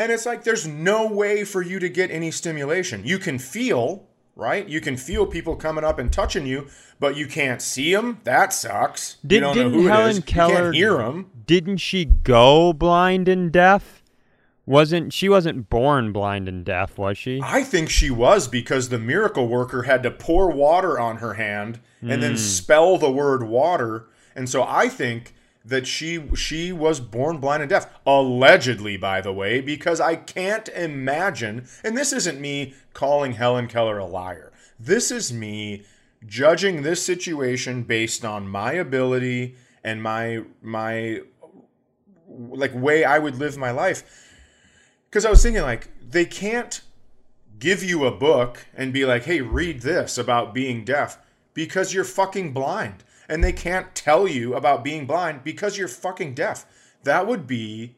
[0.00, 3.04] and it's like there's no way for you to get any stimulation.
[3.04, 4.66] You can feel right.
[4.66, 8.18] You can feel people coming up and touching you, but you can't see them.
[8.24, 9.18] That sucks.
[9.26, 10.16] Did, you don't know didn't who it Helen is.
[10.16, 11.30] You Keller can't hear them.
[11.44, 14.02] Didn't she go blind and deaf?
[14.64, 17.40] Wasn't she wasn't born blind and deaf, was she?
[17.44, 21.78] I think she was because the miracle worker had to pour water on her hand
[22.00, 22.36] and then hmm.
[22.38, 24.06] spell the word water.
[24.34, 27.88] And so I think that she she was born blind and deaf.
[28.06, 33.98] Allegedly, by the way, because I can't imagine and this isn't me calling Helen Keller
[33.98, 34.52] a liar.
[34.78, 35.84] This is me
[36.26, 41.20] judging this situation based on my ability and my my
[42.28, 44.28] like way I would live my life
[45.08, 46.80] because I was thinking like they can't
[47.58, 51.18] give you a book and be like, "Hey, read this about being deaf,"
[51.54, 56.34] because you're fucking blind, and they can't tell you about being blind because you're fucking
[56.34, 56.66] deaf.
[57.04, 57.96] That would be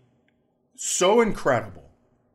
[0.76, 1.90] so incredible.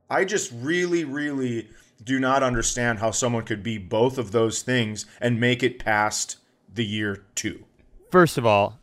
[0.09, 1.69] I just really, really
[2.03, 6.37] do not understand how someone could be both of those things and make it past
[6.73, 7.65] the year two.
[8.11, 8.79] First of all,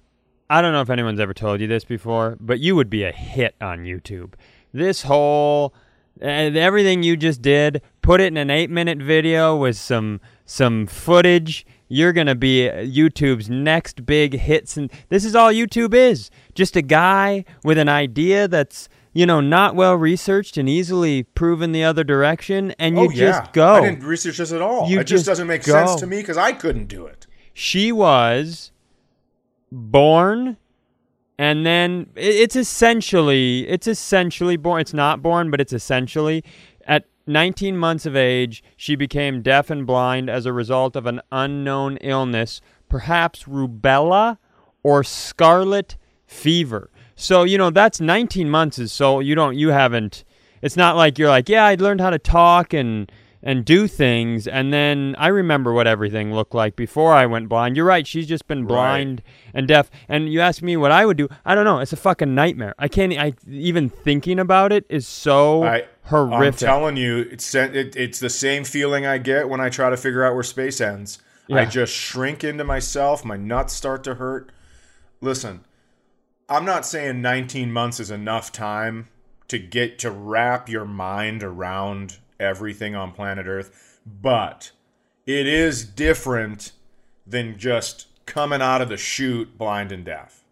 [0.49, 3.13] I don't know if anyone's ever told you this before, but you would be a
[3.13, 4.35] hit on YouTube.
[4.73, 5.75] This whole
[6.21, 11.67] and everything you just did, put it in an 8-minute video with some some footage.
[11.89, 16.31] You're going to be YouTube's next big hits and this is all YouTube is.
[16.55, 21.71] Just a guy with an idea that's you know, not well researched and easily proven
[21.71, 23.75] the other direction, and you oh yeah, just go.
[23.75, 24.91] I didn't research this at all.
[24.91, 25.73] You it just, just doesn't make go.
[25.73, 27.29] sense to me because I couldn't do it.
[27.55, 28.73] she was
[29.71, 30.57] born
[31.39, 36.45] and then it's essentially it's essentially born it's not born but it's essentially
[37.27, 41.97] 19 months of age she became deaf and blind as a result of an unknown
[41.99, 44.39] illness perhaps rubella
[44.85, 46.91] or scarlet fever.
[47.17, 50.25] So you know that's 19 months is so you don't you haven't
[50.63, 53.11] it's not like you're like yeah i learned how to talk and
[53.47, 54.47] and do things.
[54.47, 57.77] And then i remember what everything looked like before i went blind.
[57.77, 59.91] You're right she's just been blind and deaf.
[60.09, 62.75] And you ask me what i would do i don't know it's a fucking nightmare.
[62.79, 67.55] I can't i even thinking about it is so I, horrific I'm telling you, it's
[67.55, 70.81] it, it's the same feeling I get when I try to figure out where space
[70.81, 71.19] ends.
[71.53, 73.25] I just shrink into myself.
[73.25, 74.51] My nuts start to hurt.
[75.21, 75.65] Listen,
[76.49, 79.09] I'm not saying 19 months is enough time
[79.49, 84.73] to get to wrap your mind around everything on planet Earth, but
[85.27, 86.73] it is different
[87.27, 90.45] than just coming out of the chute blind and deaf.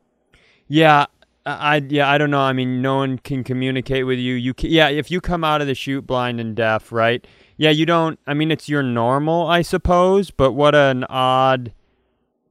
[0.69, 1.07] Yeah,
[1.45, 2.41] I yeah I don't know.
[2.41, 4.35] I mean, no one can communicate with you.
[4.35, 7.27] You can, yeah, if you come out of the chute blind and deaf, right?
[7.57, 8.19] Yeah, you don't.
[8.27, 10.31] I mean, it's your normal, I suppose.
[10.31, 11.73] But what an odd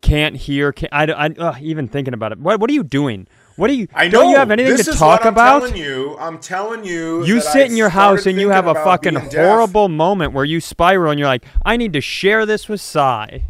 [0.02, 0.72] can't hear.
[0.74, 2.40] Can, I, I ugh, even thinking about it.
[2.40, 3.28] What what are you doing?
[3.56, 3.88] What do you?
[3.94, 4.22] I know.
[4.22, 5.60] Don't you have anything this to is talk what I'm about?
[5.60, 6.18] telling you.
[6.20, 7.26] I'm telling you.
[7.26, 9.46] You sit I in your house and you have a fucking being deaf.
[9.46, 13.44] horrible moment where you spiral and you're like, I need to share this with Cy.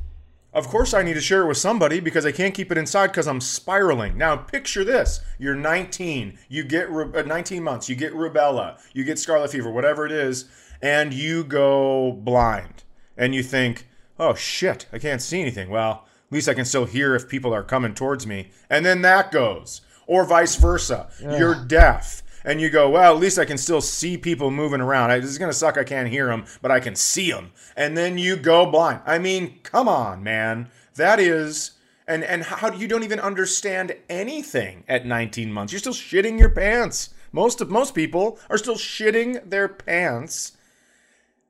[0.53, 3.07] Of course, I need to share it with somebody because I can't keep it inside
[3.07, 4.17] because I'm spiraling.
[4.17, 9.03] Now, picture this: you're 19, you get ru- uh, 19 months, you get rubella, you
[9.05, 10.45] get scarlet fever, whatever it is,
[10.81, 12.83] and you go blind,
[13.15, 13.87] and you think,
[14.19, 17.53] "Oh shit, I can't see anything." Well, at least I can still hear if people
[17.53, 21.09] are coming towards me, and then that goes, or vice versa.
[21.39, 22.20] You're deaf.
[22.43, 25.11] And you go, well, at least I can still see people moving around.
[25.11, 25.77] I, this is going to suck.
[25.77, 27.51] I can't hear them, but I can see them.
[27.75, 29.01] And then you go blind.
[29.05, 30.69] I mean, come on, man.
[30.95, 31.71] That is,
[32.07, 35.71] and and how do you don't even understand anything at 19 months.
[35.71, 37.09] You're still shitting your pants.
[37.31, 40.57] Most of most people are still shitting their pants.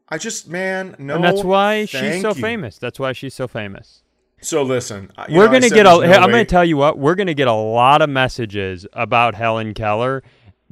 [0.09, 1.15] I just, man, no.
[1.15, 2.41] and that's why she's so you.
[2.41, 2.77] famous.
[2.77, 4.03] That's why she's so famous.
[4.41, 5.89] So listen, uh, we're know, gonna get a.
[5.89, 6.97] there's no hey, I'm way- gonna tell you what.
[6.97, 10.23] We're gonna get a lot of messages about Helen Keller,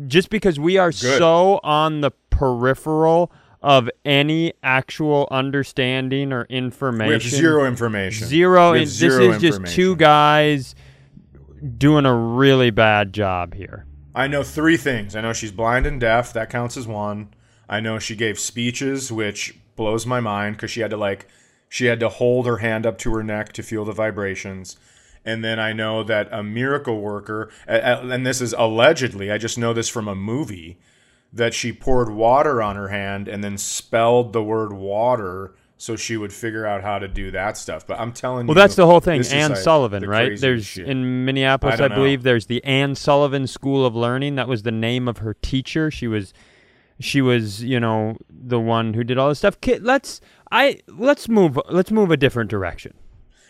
[0.08, 3.32] just because we are so on the peripheral
[3.62, 7.08] of any actual understanding or information.
[7.08, 8.28] we have zero information.
[8.28, 8.74] Zero.
[8.74, 10.76] Have This is just two guys
[11.78, 13.86] doing a really bad job here.
[14.16, 15.16] I know three things.
[15.16, 16.34] I know she's blind and deaf.
[16.34, 17.34] That counts as one.
[17.68, 21.28] I know she gave speeches, which blows my mind because she had to like
[21.68, 24.78] she had to hold her hand up to her neck to feel the vibrations.
[25.30, 29.74] And then I know that a miracle worker, and this is allegedly, I just know
[29.74, 30.80] this from a movie,
[31.32, 36.18] that she poured water on her hand and then spelled the word water so she
[36.18, 37.86] would figure out how to do that stuff.
[37.86, 39.24] But I'm telling you, Well, that's the whole thing.
[39.28, 40.38] Anne like, Sullivan, the right?
[40.38, 40.89] There's shit.
[40.89, 41.96] in Minneapolis, I I, know.
[41.96, 42.24] believe.
[42.24, 44.36] There's the Anne Sullivan School of Learning.
[44.36, 45.92] That was the name of her teacher.
[45.92, 46.34] She was,
[47.00, 49.62] she was, you know, the one who did all this stuff.
[49.62, 50.20] Kid, let's
[50.52, 52.96] I let's move let's move a different direction.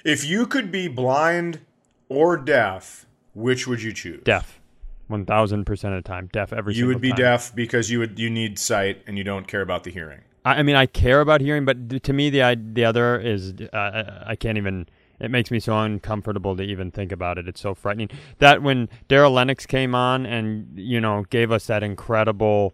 [0.06, 1.62] If you could be blind
[2.10, 4.24] or deaf, which would you choose?
[4.24, 4.60] Deaf,
[5.08, 6.30] one thousand percent of the time.
[6.34, 6.74] Deaf every.
[6.74, 7.18] You would be time.
[7.18, 10.22] deaf because you would you need sight and you don't care about the hearing.
[10.44, 14.24] I, I mean, I care about hearing, but to me, the the other is uh,
[14.26, 14.88] I can't even.
[15.20, 17.46] It makes me so uncomfortable to even think about it.
[17.46, 18.10] It's so frightening.
[18.38, 22.74] That when Darryl Lenox came on and you know gave us that incredible,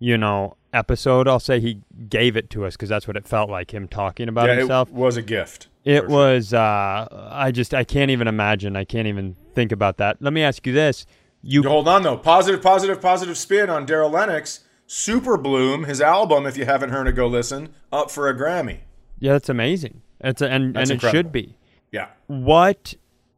[0.00, 3.50] you know, episode, I'll say he gave it to us because that's what it felt
[3.50, 4.88] like him talking about yeah, himself.
[4.88, 5.68] it was a gift.
[5.84, 6.08] It sure.
[6.08, 6.52] was.
[6.52, 7.74] Uh, I just.
[7.74, 8.76] I can't even imagine.
[8.76, 10.18] I can't even think about that.
[10.20, 11.06] Let me ask you this:
[11.42, 12.16] You Hold on though.
[12.16, 14.60] Positive, positive, positive spin on Darryl Lenox.
[14.88, 16.46] Super Bloom, his album.
[16.46, 17.74] If you haven't heard it, go listen.
[17.92, 18.80] Up for a Grammy.
[19.18, 20.02] Yeah, that's amazing.
[20.20, 21.56] It's a, and That's and it should be.
[21.92, 22.08] Yeah.
[22.26, 22.94] What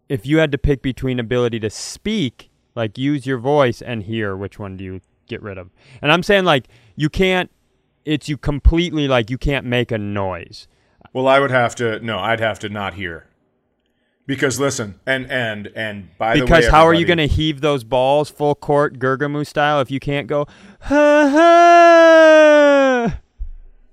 [0.08, 4.36] if you had to pick between ability to speak, like use your voice, and hear?
[4.36, 5.70] Which one do you get rid of?
[6.02, 7.50] And I'm saying like you can't.
[8.04, 10.66] It's you completely like you can't make a noise.
[11.12, 12.00] Well, I would have to.
[12.00, 13.26] No, I'd have to not hear.
[14.26, 17.62] Because listen, and and and by the way, Because how are you going to heave
[17.62, 20.46] those balls full court Gergamu style if you can't go
[20.80, 23.20] ha ha?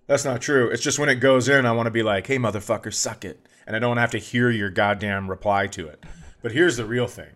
[0.07, 0.69] That's not true.
[0.69, 3.47] It's just when it goes in, I want to be like, "Hey, motherfucker, suck it,"
[3.65, 6.03] and I don't have to hear your goddamn reply to it.
[6.41, 7.31] But here's the real thing: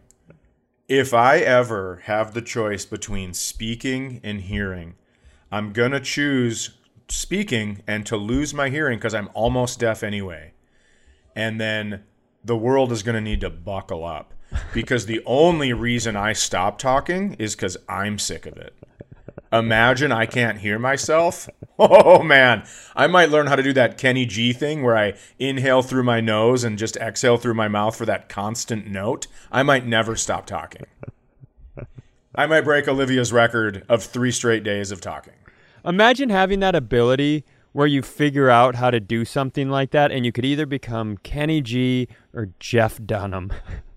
[0.89, 4.95] if I ever have the choice between speaking and hearing,
[5.52, 6.71] I'm gonna choose
[7.08, 10.54] speaking and to lose my hearing because I'm almost deaf anyway.
[11.36, 12.04] And then
[12.43, 14.34] the world is gonna need to buckle up
[14.73, 18.73] because the only reason I stop talking is because I'm sick of it.
[19.52, 21.50] Imagine I can't hear myself.
[21.82, 25.82] Oh man, I might learn how to do that Kenny G thing where I inhale
[25.82, 29.28] through my nose and just exhale through my mouth for that constant note.
[29.50, 30.88] I might never stop talking.
[32.36, 35.36] I might break Olivia's record of three straight days of talking.
[35.86, 40.26] Imagine having that ability where you figure out how to do something like that, and
[40.26, 43.54] you could either become Kenny G or Jeff Dunham.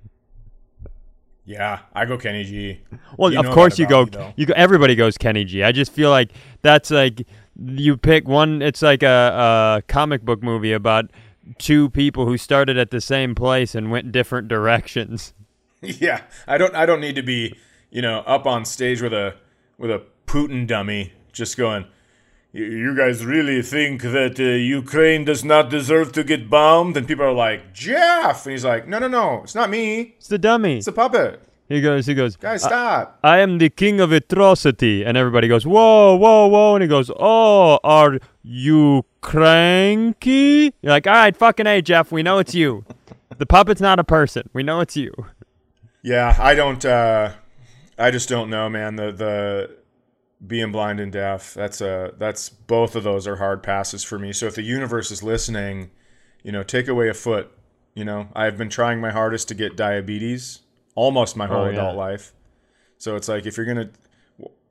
[1.44, 2.80] Yeah, I go Kenny G.
[3.18, 4.54] Well, You of course you go, me, you go.
[4.54, 5.62] Everybody goes Kenny G.
[5.64, 6.30] I just feel like
[6.62, 7.26] that's like
[7.60, 8.62] you pick one.
[8.62, 11.10] It's like a, a comic book movie about
[11.58, 15.34] two people who started at the same place and went different directions.
[15.84, 16.76] Yeah, I don't.
[16.76, 17.56] I don't need to be,
[17.90, 19.34] you know, up on stage with a
[19.78, 21.86] with a Putin dummy, just going.
[22.52, 24.42] "You- guys really think that uh,
[24.82, 26.96] Ukraine does not deserve to get bombed?
[26.96, 30.14] And people are like, Jeff, and he's like, No, no, no, it's not me.
[30.18, 30.78] It's the dummy.
[30.78, 31.40] It's a puppet.
[31.68, 32.04] He goes.
[32.04, 32.36] He goes.
[32.36, 33.18] Guys, stop.
[33.24, 37.10] I am the king of atrocity, and everybody goes, "Whoa, whoa, whoa!" And he goes,
[37.18, 42.12] "Oh, are you cranky?" You're like, "All right, fucking a, Jeff.
[42.12, 42.84] We know it's you.
[43.38, 44.50] The puppet's not a person.
[44.52, 45.12] We know it's you."
[46.02, 46.84] Yeah, I don't.
[46.84, 47.32] uh
[47.98, 48.96] I just don't know, man.
[48.96, 49.70] The the
[50.46, 51.54] being blind and deaf.
[51.54, 54.32] That's a that's both of those are hard passes for me.
[54.32, 55.90] So if the universe is listening,
[56.42, 57.50] you know, take away a foot.
[57.94, 60.60] You know, I've been trying my hardest to get diabetes
[60.94, 61.72] almost my whole Oh, yeah.
[61.72, 62.32] adult life.
[62.98, 63.90] So it's like if you're gonna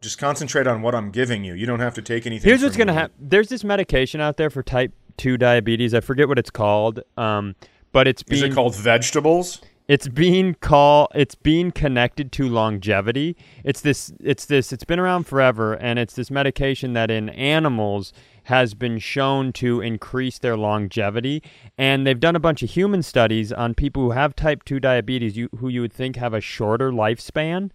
[0.01, 2.49] just concentrate on what I'm giving you, you don't have to take anything.
[2.49, 3.15] Here's what's gonna happen.
[3.19, 5.93] There's this medication out there for type two diabetes.
[5.93, 7.01] I forget what it's called.
[7.17, 7.55] Um,
[7.91, 9.61] but it's Is it called vegetables?
[9.87, 13.35] It's being call it's being connected to longevity.
[13.63, 18.13] It's this it's this it's been around forever and it's this medication that in animals
[18.45, 21.43] has been shown to increase their longevity
[21.77, 25.37] and they've done a bunch of human studies on people who have type 2 diabetes
[25.37, 27.69] you, who you would think have a shorter lifespan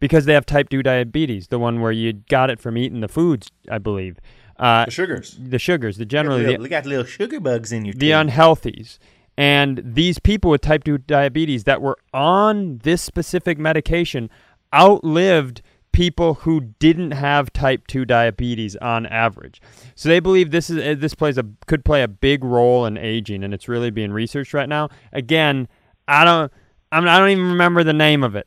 [0.00, 3.08] because they have type 2 diabetes, the one where you got it from eating the
[3.08, 4.18] foods, I believe.
[4.58, 5.38] Uh, The sugars.
[5.40, 8.98] the sugars, the generally the, we got little sugar bugs in your the unhealthies.
[9.36, 14.30] And these people with type 2 diabetes that were on this specific medication
[14.74, 15.62] outlived
[15.92, 19.60] people who didn't have type 2 diabetes on average.
[19.94, 22.96] So they believe this is uh, this plays a could play a big role in
[22.96, 24.88] aging and it's really being researched right now.
[25.12, 25.68] Again,
[26.08, 26.52] I don't
[26.90, 28.46] I'm, I don't even remember the name of it.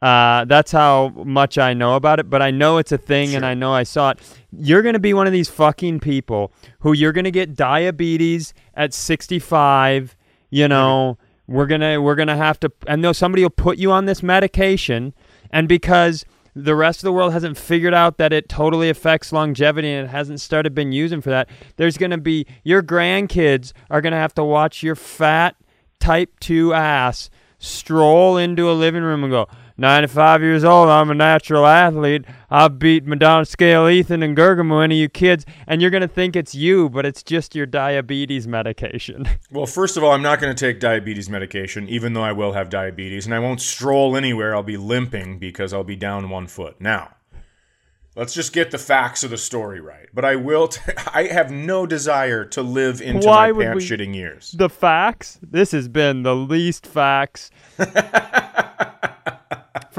[0.00, 3.44] Uh, that's how much I know about it, but I know it's a thing and
[3.44, 4.20] I know I saw it.
[4.52, 8.54] You're going to be one of these fucking people who you're going to get diabetes
[8.74, 10.16] at 65,
[10.50, 11.18] you know,
[11.48, 14.04] we're going to we're going to have to and though somebody will put you on
[14.04, 15.14] this medication
[15.50, 19.90] and because the rest of the world hasn't figured out that it totally affects longevity
[19.90, 21.48] and it hasn't started been using for that.
[21.76, 25.56] There's going to be your grandkids are going to have to watch your fat
[25.98, 29.48] type 2 ass stroll into a living room and go,
[29.80, 32.24] 95 years old, I'm a natural athlete.
[32.50, 36.08] I've beat Madonna Scale, Ethan, and Gergamo, any of you kids, and you're going to
[36.08, 39.28] think it's you, but it's just your diabetes medication.
[39.50, 42.52] Well, first of all, I'm not going to take diabetes medication, even though I will
[42.52, 44.54] have diabetes, and I won't stroll anywhere.
[44.54, 46.78] I'll be limping because I'll be down one foot.
[46.80, 47.14] Now,
[48.14, 50.06] let's just get the facts of the story right.
[50.12, 50.68] But I will.
[50.68, 50.80] T-
[51.14, 54.54] I have no desire to live into Why my pants shitting years.
[54.56, 57.50] the facts, this has been the least facts.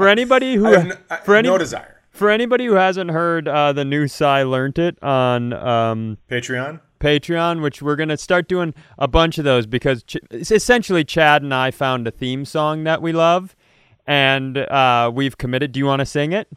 [0.00, 2.00] for anybody who I have no, for any no desire.
[2.10, 6.80] for anybody who hasn't heard uh, the new Cy learned it on um, Patreon.
[7.00, 11.54] Patreon, which we're gonna start doing a bunch of those because ch- essentially Chad and
[11.54, 13.56] I found a theme song that we love,
[14.06, 15.72] and uh, we've committed.
[15.72, 16.48] Do you want to sing it?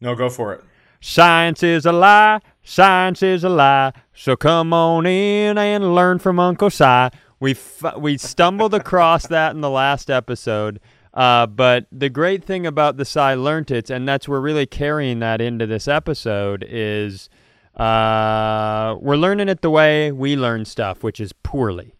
[0.00, 0.62] No, go for it.
[1.00, 2.40] Science is a lie.
[2.62, 3.92] Science is a lie.
[4.14, 7.10] So come on in and learn from Uncle Cy.
[7.40, 10.80] We f- we stumbled across that in the last episode.
[11.14, 15.18] Uh, but the great thing about the Cy learnt it, and that's we're really carrying
[15.18, 17.28] that into this episode, is
[17.76, 21.94] uh, we're learning it the way we learn stuff, which is poorly.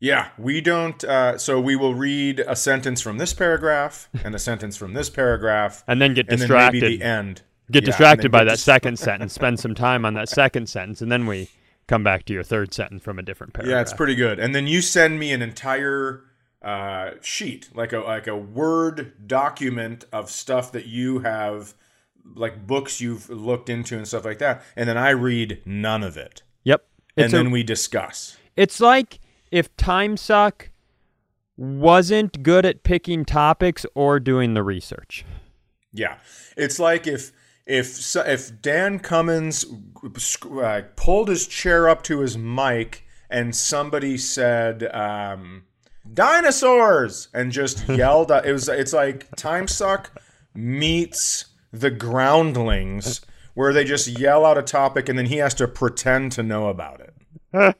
[0.00, 1.02] Yeah, we don't.
[1.04, 5.08] Uh, so we will read a sentence from this paragraph and a sentence from this
[5.10, 6.82] paragraph, And then get and then distracted.
[6.82, 7.42] maybe the end.
[7.70, 9.32] get Yeah, distracted by get that dis- second sentence.
[9.34, 11.48] Spend some time on that second sentence, and then we
[11.86, 13.74] come back to your third sentence from a different paragraph.
[13.74, 14.38] Yeah, it's pretty good.
[14.38, 16.22] And then you send me an entire
[16.62, 21.74] uh, sheet, like a like a word document of stuff that you have,
[22.34, 24.62] like books you've looked into and stuff like that.
[24.74, 26.84] And then I read none of it, Yep.
[27.16, 28.36] and It's a- then we discuss.
[28.56, 30.70] It's like if Time Suck
[31.56, 35.24] wasn't good at picking topics or doing the research.
[35.92, 36.18] Yeah,
[36.56, 37.32] it's like if
[37.66, 39.64] if if Dan Cummins
[40.62, 45.64] uh, pulled his chair up to his mic and somebody said um,
[46.14, 48.30] dinosaurs and just yelled.
[48.30, 50.10] It was it's like Time Suck
[50.54, 53.20] meets the Groundlings,
[53.54, 56.68] where they just yell out a topic and then he has to pretend to know
[56.68, 57.76] about it.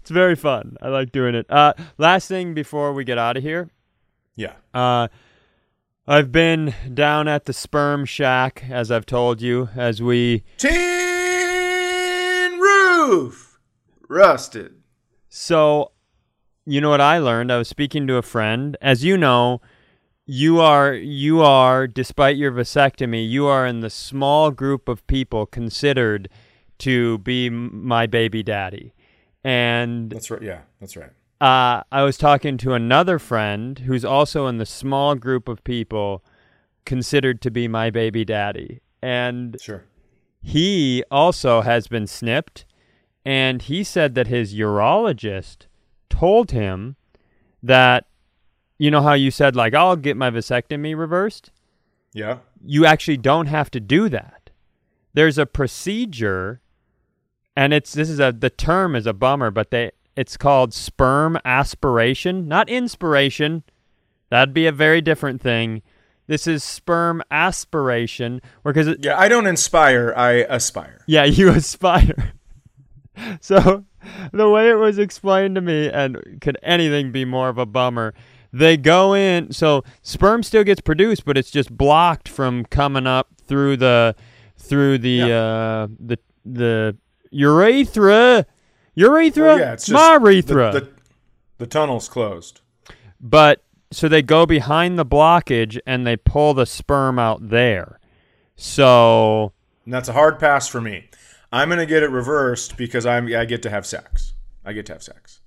[0.00, 0.76] It's very fun.
[0.82, 1.46] I like doing it.
[1.48, 3.70] Uh, last thing before we get out of here.
[4.34, 4.54] Yeah.
[4.74, 5.06] Uh,
[6.06, 10.42] I've been down at the sperm shack, as I've told you, as we.
[10.56, 10.72] Tin
[12.58, 13.49] roof
[14.10, 14.74] rusted.
[15.28, 15.92] So,
[16.66, 17.50] you know what I learned?
[17.52, 18.76] I was speaking to a friend.
[18.82, 19.60] As you know,
[20.26, 25.46] you are you are, despite your vasectomy, you are in the small group of people
[25.46, 26.28] considered
[26.78, 28.92] to be my baby daddy.
[29.44, 30.42] And That's right.
[30.42, 31.10] Yeah, that's right.
[31.40, 36.22] uh, I was talking to another friend who's also in the small group of people
[36.84, 38.80] considered to be my baby daddy.
[39.02, 39.84] And Sure.
[40.42, 42.64] he also has been snipped.
[43.24, 45.66] And he said that his urologist
[46.08, 46.96] told him
[47.62, 48.06] that,
[48.78, 51.50] you know, how you said, like, I'll get my vasectomy reversed?
[52.12, 52.38] Yeah.
[52.64, 54.50] you actually don't have to do that.
[55.14, 56.60] There's a procedure,
[57.56, 61.38] and it's this is a the term is a bummer, but they it's called sperm
[61.44, 63.62] aspiration, not inspiration.
[64.28, 65.82] That'd be a very different thing.
[66.26, 69.18] This is sperm aspiration, because Yeah.
[69.18, 70.12] I don't inspire.
[70.16, 71.04] I aspire.
[71.06, 72.32] yeah, you aspire.
[73.40, 73.84] So
[74.32, 78.14] the way it was explained to me, and could anything be more of a bummer?
[78.52, 83.28] They go in, so sperm still gets produced, but it's just blocked from coming up
[83.46, 84.14] through the
[84.56, 85.36] through the Yeah.
[85.36, 86.96] uh the the
[87.30, 88.46] urethra,
[88.94, 90.72] urethra, yeah, it's my the- urethra.
[90.72, 90.88] The,
[91.58, 92.60] the tunnel's closed.
[93.20, 93.62] But
[93.92, 97.98] so they go behind the blockage and they pull the sperm out there.
[98.56, 99.52] So
[99.84, 101.08] And that's a hard pass for me.
[101.52, 104.34] I'm gonna get it reversed because I'm I get to have sex.
[104.64, 105.40] I get to have sex.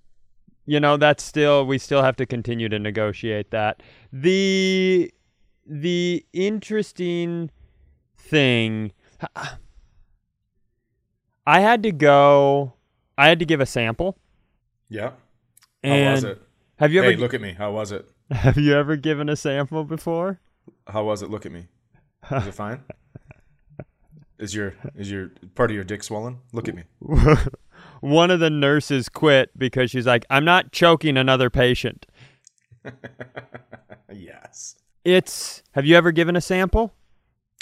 [0.65, 3.81] you know that's still we still have to continue to negotiate that.
[4.11, 5.11] The
[5.65, 7.51] the interesting
[8.17, 8.91] thing
[11.45, 12.73] I had to go
[13.17, 14.17] I had to give a sample.
[14.89, 15.11] Yeah.
[15.83, 16.41] How And was it?
[16.77, 17.53] have you ever Hey, look at me.
[17.53, 18.09] How was it?
[18.31, 20.39] have you ever given a sample before?
[20.87, 21.29] How was it?
[21.29, 21.67] Look at me.
[22.31, 22.83] Is it fine?
[24.39, 26.39] Is your is your part of your dick swollen?
[26.51, 26.83] Look at me.
[28.01, 32.05] One of the nurses quit because she's like, I'm not choking another patient.
[34.15, 34.75] Yes.
[35.03, 36.93] It's have you ever given a sample?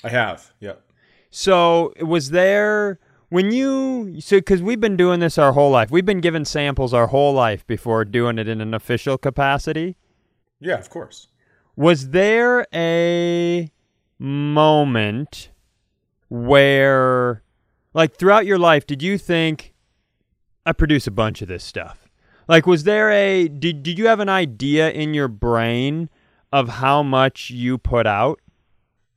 [0.04, 0.54] I have.
[0.60, 0.82] Yep.
[1.30, 3.00] So was there
[3.30, 5.90] when you so because we've been doing this our whole life.
[5.90, 9.96] We've been given samples our whole life before doing it in an official capacity.
[10.60, 11.28] Yeah, of course.
[11.76, 13.72] Was there a
[14.20, 15.51] moment
[16.32, 17.44] where,
[17.94, 19.74] like, throughout your life, did you think,
[20.66, 22.10] I produce a bunch of this stuff?
[22.48, 26.10] Like, was there a, did, did you have an idea in your brain
[26.54, 28.40] of how much you put out?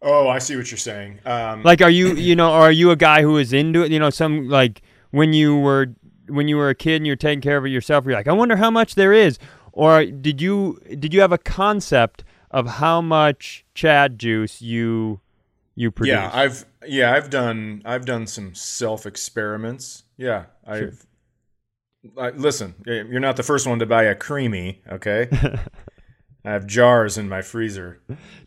[0.02, 1.20] Oh, I see what you're saying.
[1.24, 3.92] Um, Like, are you, you know, are you a guy who is into it?
[3.92, 5.94] You know, some, like, when you were,
[6.26, 8.32] when you were a kid and you're taking care of it yourself, you're like, I
[8.32, 9.38] wonder how much there is.
[9.70, 15.20] Or did you, did you have a concept of how much Chad juice you,
[15.74, 16.14] you produce?
[16.14, 20.04] yeah, I've yeah, I've done I've done some self experiments.
[20.16, 21.06] Yeah, I've.
[22.18, 24.78] I, listen, you're not the first one to buy a Creami.
[24.90, 25.28] Okay,
[26.44, 28.02] I have jars in my freezer.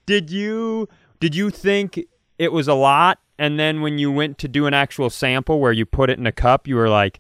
[0.06, 0.88] Did you
[1.20, 2.00] did you think
[2.38, 5.72] it was a lot and then when you went to do an actual sample where
[5.72, 7.20] you put it in a cup you were like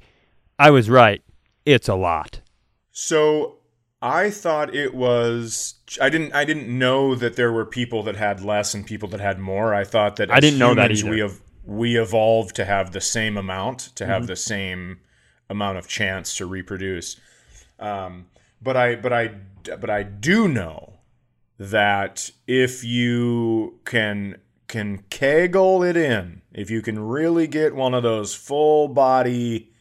[0.59, 1.21] I was right.
[1.65, 2.41] It's a lot.
[2.91, 3.56] So
[4.01, 5.75] I thought it was.
[5.99, 6.33] I didn't.
[6.33, 9.73] I didn't know that there were people that had less and people that had more.
[9.73, 11.09] I thought that I didn't know that either.
[11.09, 14.13] We have we evolved to have the same amount, to Mm-hmm.
[14.13, 14.99] have the same
[15.49, 17.19] amount of chance to reproduce.
[17.79, 18.27] Um,
[18.61, 19.31] but I, but I,
[19.79, 20.93] but I do know
[21.59, 24.37] that if you can
[24.67, 29.71] can kegel it in, if you can really get one of those full body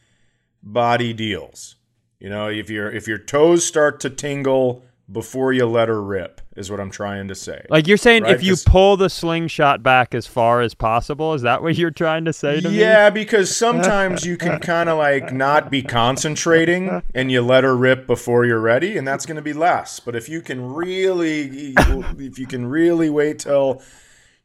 [0.61, 1.76] body deals,
[2.19, 6.41] you know, if your if your toes start to tingle before you let her rip,
[6.57, 7.65] is what I'm trying to say.
[7.69, 11.43] Like you're saying Right, if you pull the slingshot back as far as possible, is
[11.43, 12.79] that what you're trying to say to me?
[12.79, 17.77] Yeah, because sometimes you can kind of like not be concentrating and you let her
[17.77, 19.99] rip before you're ready, and that's going to be less.
[19.99, 21.73] But if you can really,
[22.17, 23.81] if you can really wait till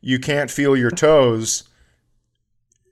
[0.01, 1.64] you can't feel your toes,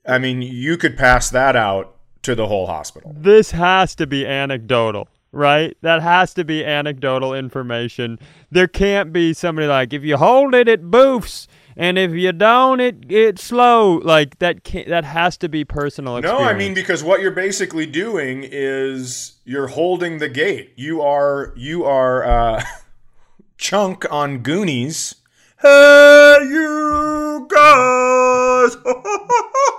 [0.07, 3.15] I mean, you could pass that out to the whole hospital.
[3.17, 5.77] This has to be anecdotal, right?
[5.83, 8.19] That has to be anecdotal information.
[8.51, 11.47] There can't be somebody like if you hold it, it boofs,
[11.77, 13.97] and if you don't, it it's slow.
[13.99, 14.89] Like that can't.
[14.89, 16.39] That has to be personal No.
[16.39, 20.73] I mean because what you're basically doing is you're holding the gate.
[20.77, 22.65] You are you are uh,
[23.57, 25.15] chunk on Goonies.
[25.63, 28.77] Hey, you guys!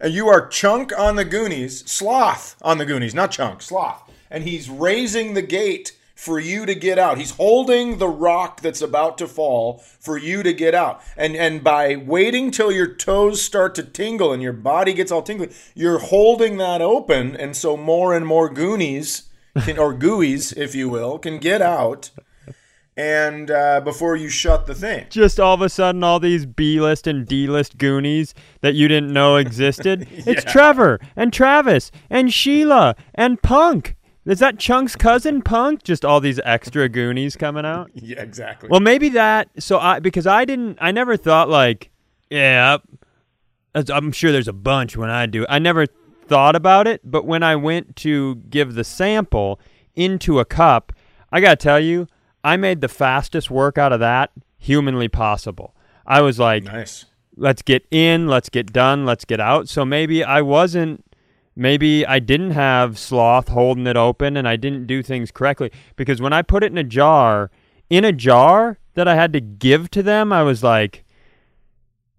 [0.00, 4.02] and you are chunk on the Goonies, sloth on the Goonies, not chunk, sloth.
[4.30, 7.16] And he's raising the gate for you to get out.
[7.16, 11.00] He's holding the rock that's about to fall for you to get out.
[11.16, 15.22] And and by waiting till your toes start to tingle and your body gets all
[15.22, 19.30] tingly, you're holding that open and so more and more Goonies
[19.64, 22.10] can, or gooies, if you will, can get out.
[23.00, 25.06] And uh, before you shut the thing.
[25.08, 29.36] just all of a sudden all these B-list and D-list Goonies that you didn't know
[29.36, 30.06] existed.
[30.30, 33.96] It's Trevor and Travis and Sheila and Punk.
[34.26, 35.82] Is that Chunk's cousin Punk?
[35.82, 37.90] Just all these extra Goonies coming out.
[37.94, 38.68] Yeah, exactly.
[38.68, 39.48] Well, maybe that.
[39.58, 40.76] So I because I didn't.
[40.80, 41.90] I never thought like,
[42.28, 42.78] yeah,
[43.74, 45.46] I'm sure there's a bunch when I do.
[45.48, 49.58] I never thought about it, but when I went to give the sample
[49.94, 50.92] into a cup,
[51.32, 52.06] I gotta tell you,
[52.42, 55.74] I made the fastest work out of that humanly possible.
[56.06, 57.06] I was like, nice.
[57.36, 59.68] let's get in, let's get done, let's get out.
[59.68, 61.04] So maybe I wasn't
[61.56, 66.20] maybe I didn't have sloth holding it open and I didn't do things correctly because
[66.20, 67.50] when I put it in a jar,
[67.88, 71.04] in a jar that I had to give to them, I was like,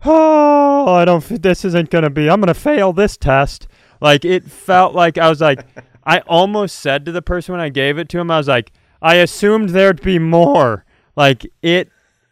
[0.05, 2.29] "Oh, I don't this isn't going to be.
[2.29, 3.67] I'm going to fail this test."
[3.99, 5.65] Like it felt like I was like
[6.03, 8.71] I almost said to the person when I gave it to him, I was like,
[9.01, 10.85] I assumed there'd be more.
[11.15, 11.89] Like it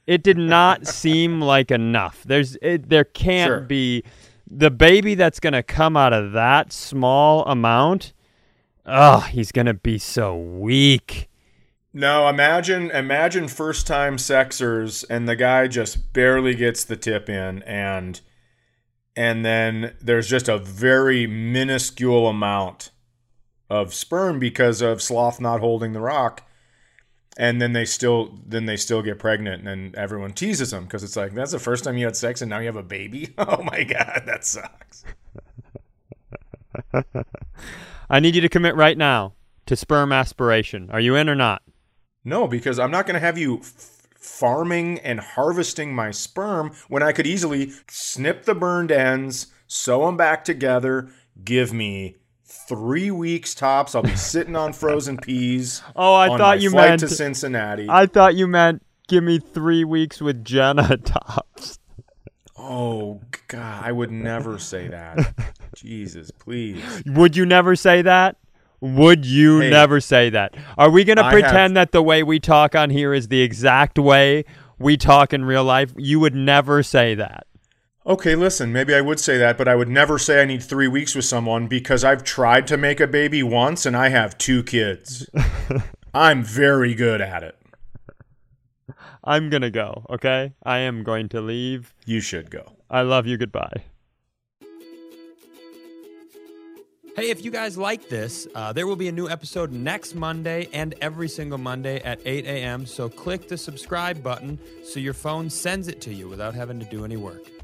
[0.07, 2.23] it did not seem like enough.
[2.25, 3.59] There's it, there can't Sure.
[3.61, 4.03] be
[4.49, 8.13] the baby that's going to come out of that small amount.
[8.85, 11.27] Oh, he's going to be so weak.
[11.93, 17.63] No, imagine imagine first time sexers and the guy just barely gets the tip in
[17.63, 18.21] and
[19.15, 22.91] and then there's just a very minuscule amount
[23.69, 26.43] of sperm because of sloth not holding the rock
[27.37, 31.03] and then they still then they still get pregnant and then everyone teases them because
[31.03, 33.33] it's like that's the first time you had sex and now you have a baby
[33.37, 35.03] oh my god that sucks
[38.09, 39.33] I need you to commit right now
[39.65, 40.89] to sperm aspiration.
[40.91, 41.61] Are you in or not?
[42.23, 47.03] No, because I'm not going to have you f- farming and harvesting my sperm when
[47.03, 51.09] I could easily snip the burned ends, sew them back together,
[51.43, 52.17] give me
[52.49, 53.93] three weeks tops.
[53.95, 55.81] I'll be sitting on frozen peas.
[55.95, 57.87] Oh, I thought you flight meant to Cincinnati.
[57.89, 61.79] I thought you meant give me 3 weeks with Jenna tops.
[62.57, 65.33] oh God, I would never say that.
[65.75, 66.83] Jesus, please.
[67.05, 68.37] Would you never say that?
[68.81, 70.55] Would you Hey, never say that?
[70.77, 73.41] Are we going to pretend have- that the way we talk on here is the
[73.41, 74.45] exact way
[74.77, 75.91] we talk in real life?
[75.97, 77.45] You would never say that.
[78.09, 80.87] Okay, listen, maybe I would say that, but I would never say I need three
[80.87, 84.63] weeks with someone because I've tried to make a baby once and I have two
[84.63, 85.29] kids.
[86.13, 87.55] I'm very good at it.
[89.23, 90.53] I'm going to go, okay?
[90.63, 91.93] I am going to leave.
[92.03, 92.77] You should go.
[92.89, 93.37] I love you.
[93.37, 93.83] Goodbye.
[97.15, 100.67] Hey, if you guys like this, uh, there will be a new episode next Monday
[100.73, 102.87] and every single Monday at 8 a.m.
[102.87, 106.85] So click the subscribe button so your phone sends it to you without having to
[106.85, 107.58] do any work.